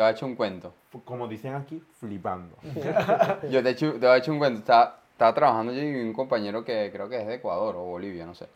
[0.01, 0.73] Te voy a echar un cuento.
[1.05, 2.55] como dicen aquí, flipando.
[3.51, 4.59] Yo te, he hecho- te voy a echar un cuento.
[4.61, 8.25] Estaba, estaba trabajando yo y un compañero que creo que es de Ecuador o Bolivia,
[8.25, 8.47] no sé.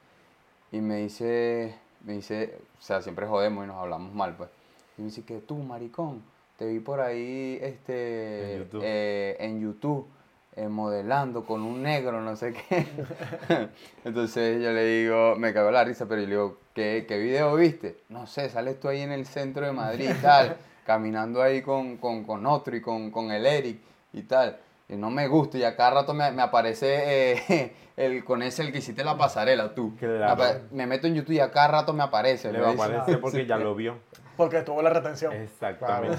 [0.72, 4.50] Y me dice, me dice, o sea, siempre jodemos y nos hablamos mal, pues.
[4.98, 6.24] Y me dice que tú, maricón,
[6.58, 8.82] te vi por ahí este, En YouTube.
[8.84, 10.08] eh, en YouTube,
[10.56, 12.88] eh, modelando con un negro, no sé qué.
[14.04, 17.20] Entonces yo le digo, me cago en la risa, pero yo le digo, ¿qué, qué
[17.20, 17.98] video viste?
[18.10, 21.98] No sé, sales tú ahí en el centro de Madrid y tal, caminando ahí con,
[21.98, 23.80] con, con otro y con, con el Eric
[24.14, 24.58] y tal.
[24.88, 28.62] Y no me gusta, y a cada rato me, me aparece eh, el, con ese
[28.62, 29.96] el que hiciste la pasarela, tú.
[29.98, 30.44] Claro.
[30.72, 32.52] Me, meto en YouTube y a cada rato me aparece.
[32.52, 33.98] Le me va a aparecer porque ya lo vio.
[34.38, 35.34] Porque tuvo la retención.
[35.34, 36.18] Exactamente.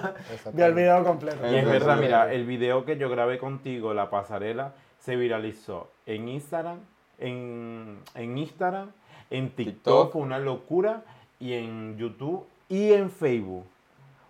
[0.52, 1.38] Vi el video completo.
[1.50, 6.28] Y es verdad, mira, el video que yo grabé contigo, la pasarela, se viralizó en
[6.28, 6.80] Instagram,
[7.18, 8.92] en, en Instagram,
[9.30, 10.12] en TikTok, TikTok.
[10.12, 11.02] fue una locura,
[11.38, 13.64] y en YouTube y en Facebook.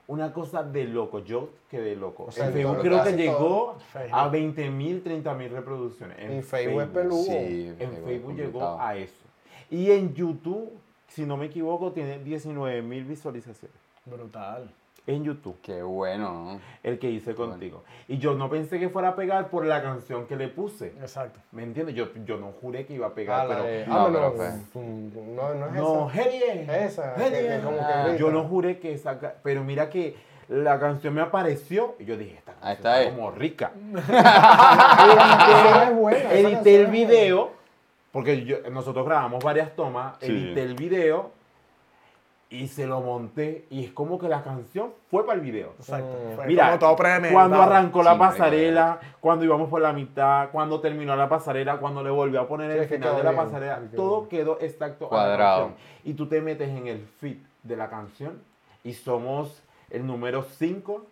[0.08, 2.24] Una cosa de loco, yo quedé loco.
[2.24, 3.76] O sea, en Facebook creo que llegó.
[3.92, 4.18] Facebook.
[4.18, 6.18] a 20 mil, 30 mil reproducciones.
[6.18, 7.24] En Y Facebook es peludo.
[7.24, 9.26] Sí, En Facebook llegó a eso.
[9.70, 10.70] Y en YouTube,
[11.08, 13.76] si no me equivoco, tiene 19 mil visualizaciones.
[14.06, 14.70] Brutal.
[15.08, 16.60] En YouTube, Qué bueno, ¿no?
[16.82, 17.82] el que hice contigo.
[18.08, 20.88] Y yo no pensé que fuera a pegar por la canción que le puse.
[21.00, 21.40] Exacto.
[21.50, 21.94] ¿Me entiendes?
[21.94, 23.62] Yo, yo no juré que iba a Ah, pegar, pero...
[23.64, 24.34] de- No, pero
[24.74, 26.84] Mm, No, no es No, esa.
[26.86, 28.16] Esa, que- que como que Ah.
[28.18, 29.18] Yo no juré que esa...
[29.42, 30.14] Pero mira que
[30.48, 33.14] la canción me apareció y yo dije, esta canción Ahí está, está eh.
[33.16, 33.72] como rica.
[35.88, 37.52] Es buena, edité el video,
[38.12, 40.26] porque yo- nosotros grabamos varias tomas, Sí.
[40.26, 41.30] edité el video
[42.50, 45.74] y se lo monté y es como que la canción fue para el video.
[45.78, 46.16] Exacto.
[46.34, 46.96] Fue Mira, como todo
[47.30, 52.02] cuando arrancó la Sí, pasarela, cuando íbamos por la mitad, cuando terminó la pasarela, cuando
[52.02, 55.08] le volvió a poner Sí, el final de la bien, pasarela, todo quedó exacto a
[55.08, 55.72] la Cuadrado.
[56.04, 58.40] Y tú te metes en el feed de la canción
[58.82, 61.04] y somos el número 5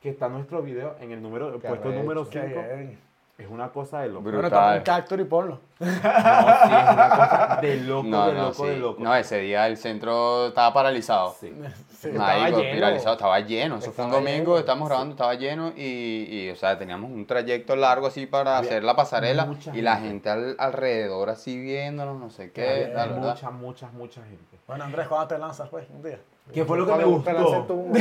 [0.00, 3.02] que está nuestro video en el número puesto número Qué 5.
[3.42, 4.22] Es una cosa de loco.
[4.22, 4.40] Brutal.
[4.50, 5.60] Bueno, toma un Cactor y ponlo.
[5.80, 8.70] No, sí, es una cosa de loco, No, de no, loco, sí.
[8.70, 9.02] de loco.
[9.02, 11.34] No, ese día el centro estaba paralizado.
[11.40, 11.52] Sí.
[11.98, 12.08] Sí.
[12.10, 12.86] Marico, lleno.
[12.88, 13.76] estaba lleno.
[13.76, 17.10] Eso fue un Estaba domingo, lleno, estábamos grabando, estaba lleno y, y, o sea, teníamos
[17.10, 20.08] un trayecto largo así para Había hacer la pasarela y la gente.
[20.08, 23.16] gente al- alrededor así viéndonos, no sé qué, Había verdad.
[23.34, 24.58] mucha, mucha, mucha gente.
[24.66, 25.86] Bueno, Andrés, ¿cuándo te lanzas, pues?
[25.90, 26.18] Un día.
[26.52, 27.30] ¿Qué fue lo que me gustó?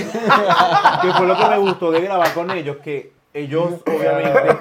[1.02, 2.78] ¿Qué fue lo que me gustó de grabar con ellos?
[2.78, 4.56] Que ellos, obviamente,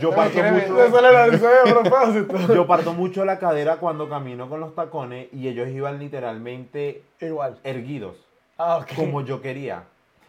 [0.00, 2.54] yo parto mucho, propósito.
[2.54, 7.58] yo parto mucho la cadera cuando camino con los tacones y ellos iban literalmente Igual.
[7.64, 8.16] erguidos,
[8.58, 8.94] Ah, ok.
[8.96, 9.84] como yo quería.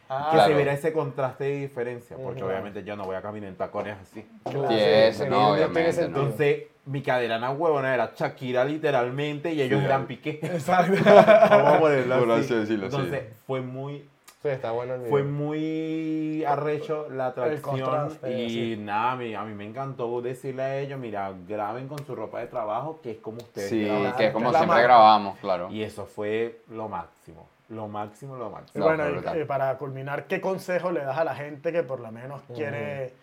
[0.08, 0.50] Ah, que Claro.
[0.52, 3.98] se viera ese contraste de diferencia, porque obviamente yo no voy a caminar en tacones
[4.02, 4.24] así.
[4.44, 4.68] claro.
[4.70, 5.56] Sí, Sí, no.
[5.58, 9.86] Entonces, mi cadera era huevona, era Shakira literalmente y ellos Sí.
[9.86, 10.40] eran Piqué.
[10.44, 10.94] Exacto.
[11.50, 12.54] Vamos a ponerlo así.
[12.54, 14.08] Entonces, fue muy
[14.46, 15.10] Sí, está bueno el video.
[15.10, 18.78] fue muy arrecho la atracción y sí.
[18.78, 22.40] nada, a mí, a mí me encantó decirle a ellos, mira, graben con su ropa
[22.42, 24.16] de trabajo, que es como ustedes Sí, graban.
[24.16, 24.84] que es como La siempre marca.
[24.88, 25.70] grabamos, claro.
[25.72, 28.86] Y eso fue lo máximo, lo máximo, lo máximo.
[28.88, 32.00] No, bueno, y- y para culminar, ¿qué consejo le das a la gente que por
[32.00, 33.14] lo menos quiere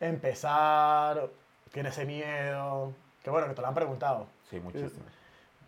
[0.00, 1.28] empezar,
[1.72, 2.92] tiene ese miedo?
[3.24, 4.26] Que bueno, que te lo han preguntado.
[4.50, 5.04] Sí, muchísimo.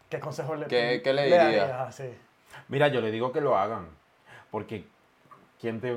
[0.09, 1.45] ¿Qué consejo le, ¿Qué- qué le diría?
[1.45, 1.71] darías?
[1.89, 2.05] Así.
[2.69, 3.87] Mira, yo le digo que lo hagan,
[4.55, 4.85] porque
[5.61, 5.97] quien te,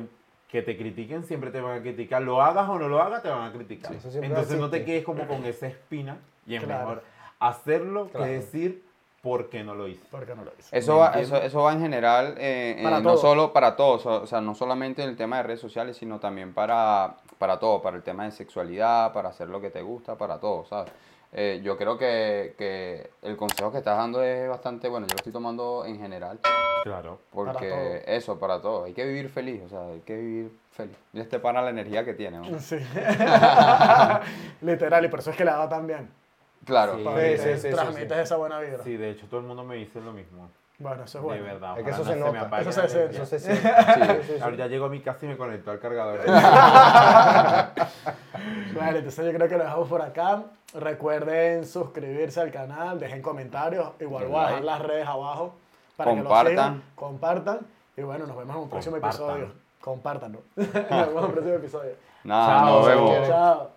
[0.49, 3.29] que te critiquen siempre te van a criticar, lo hagas o no lo hagas, te
[3.29, 3.91] van a criticar.
[4.01, 6.79] Sí, Entonces no te quedes como con esa espina y es Claro.
[6.79, 7.03] mejor
[7.37, 8.25] hacerlo Claro.
[8.25, 8.83] que decir
[9.21, 10.03] por qué no lo hice.
[10.09, 10.69] ¿Por qué no lo dices?
[10.73, 14.25] Eso ¿Me va, eso, eso va en general, eh, eh, no solo para todos, o
[14.25, 17.95] sea, no solamente en el tema de redes sociales, sino también para, para todo, para
[17.95, 20.91] el tema de sexualidad, para hacer lo que te gusta, para todo, ¿sabes?
[21.31, 25.17] Eh, yo creo que, que el consejo que estás dando es bastante bueno, yo lo
[25.17, 26.39] estoy tomando en general,
[26.87, 27.19] Claro.
[27.31, 28.13] porque todo.
[28.15, 30.95] eso, para todo, hay que vivir feliz, o sea, hay que vivir feliz.
[31.13, 32.59] Y este pana la energía que tiene, ¿no?
[32.59, 32.77] Sí.
[34.61, 36.09] Literal, y por eso es que le da tan bien.
[36.65, 37.03] Claro, Sí.
[37.37, 38.23] Sí, sí, sí, transmites sí.
[38.23, 38.83] esa buena vibra.
[38.83, 40.49] Sí, de hecho todo el mundo me dice lo mismo.
[40.79, 41.43] Bueno, eso es bueno.
[41.43, 41.79] De verdad.
[41.79, 42.31] Es que eso se no nota.
[42.33, 43.05] me apague Eso se-.
[43.05, 43.67] Eso se siente.
[44.41, 46.19] Ahorita llego a mi casa y me conecto al cargador.
[48.73, 50.43] Bueno, entonces yo creo que lo dejamos por acá.
[50.75, 53.89] Recuerden suscribirse al canal, dejen comentarios.
[53.99, 55.55] Igual voy a dejar las redes abajo
[55.97, 56.51] para que lo Compartan.
[56.53, 56.83] sigan.
[56.95, 57.59] Compartan.
[57.97, 59.21] Y bueno, nos vemos en un próximo Compartan.
[59.25, 59.51] episodio.
[59.81, 60.39] Compártanlo.
[60.55, 61.91] nos vemos en un próximo episodio.
[62.23, 63.27] nada, Chao, nos vemos.
[63.27, 63.76] Chao.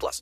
[0.01, 0.17] plus.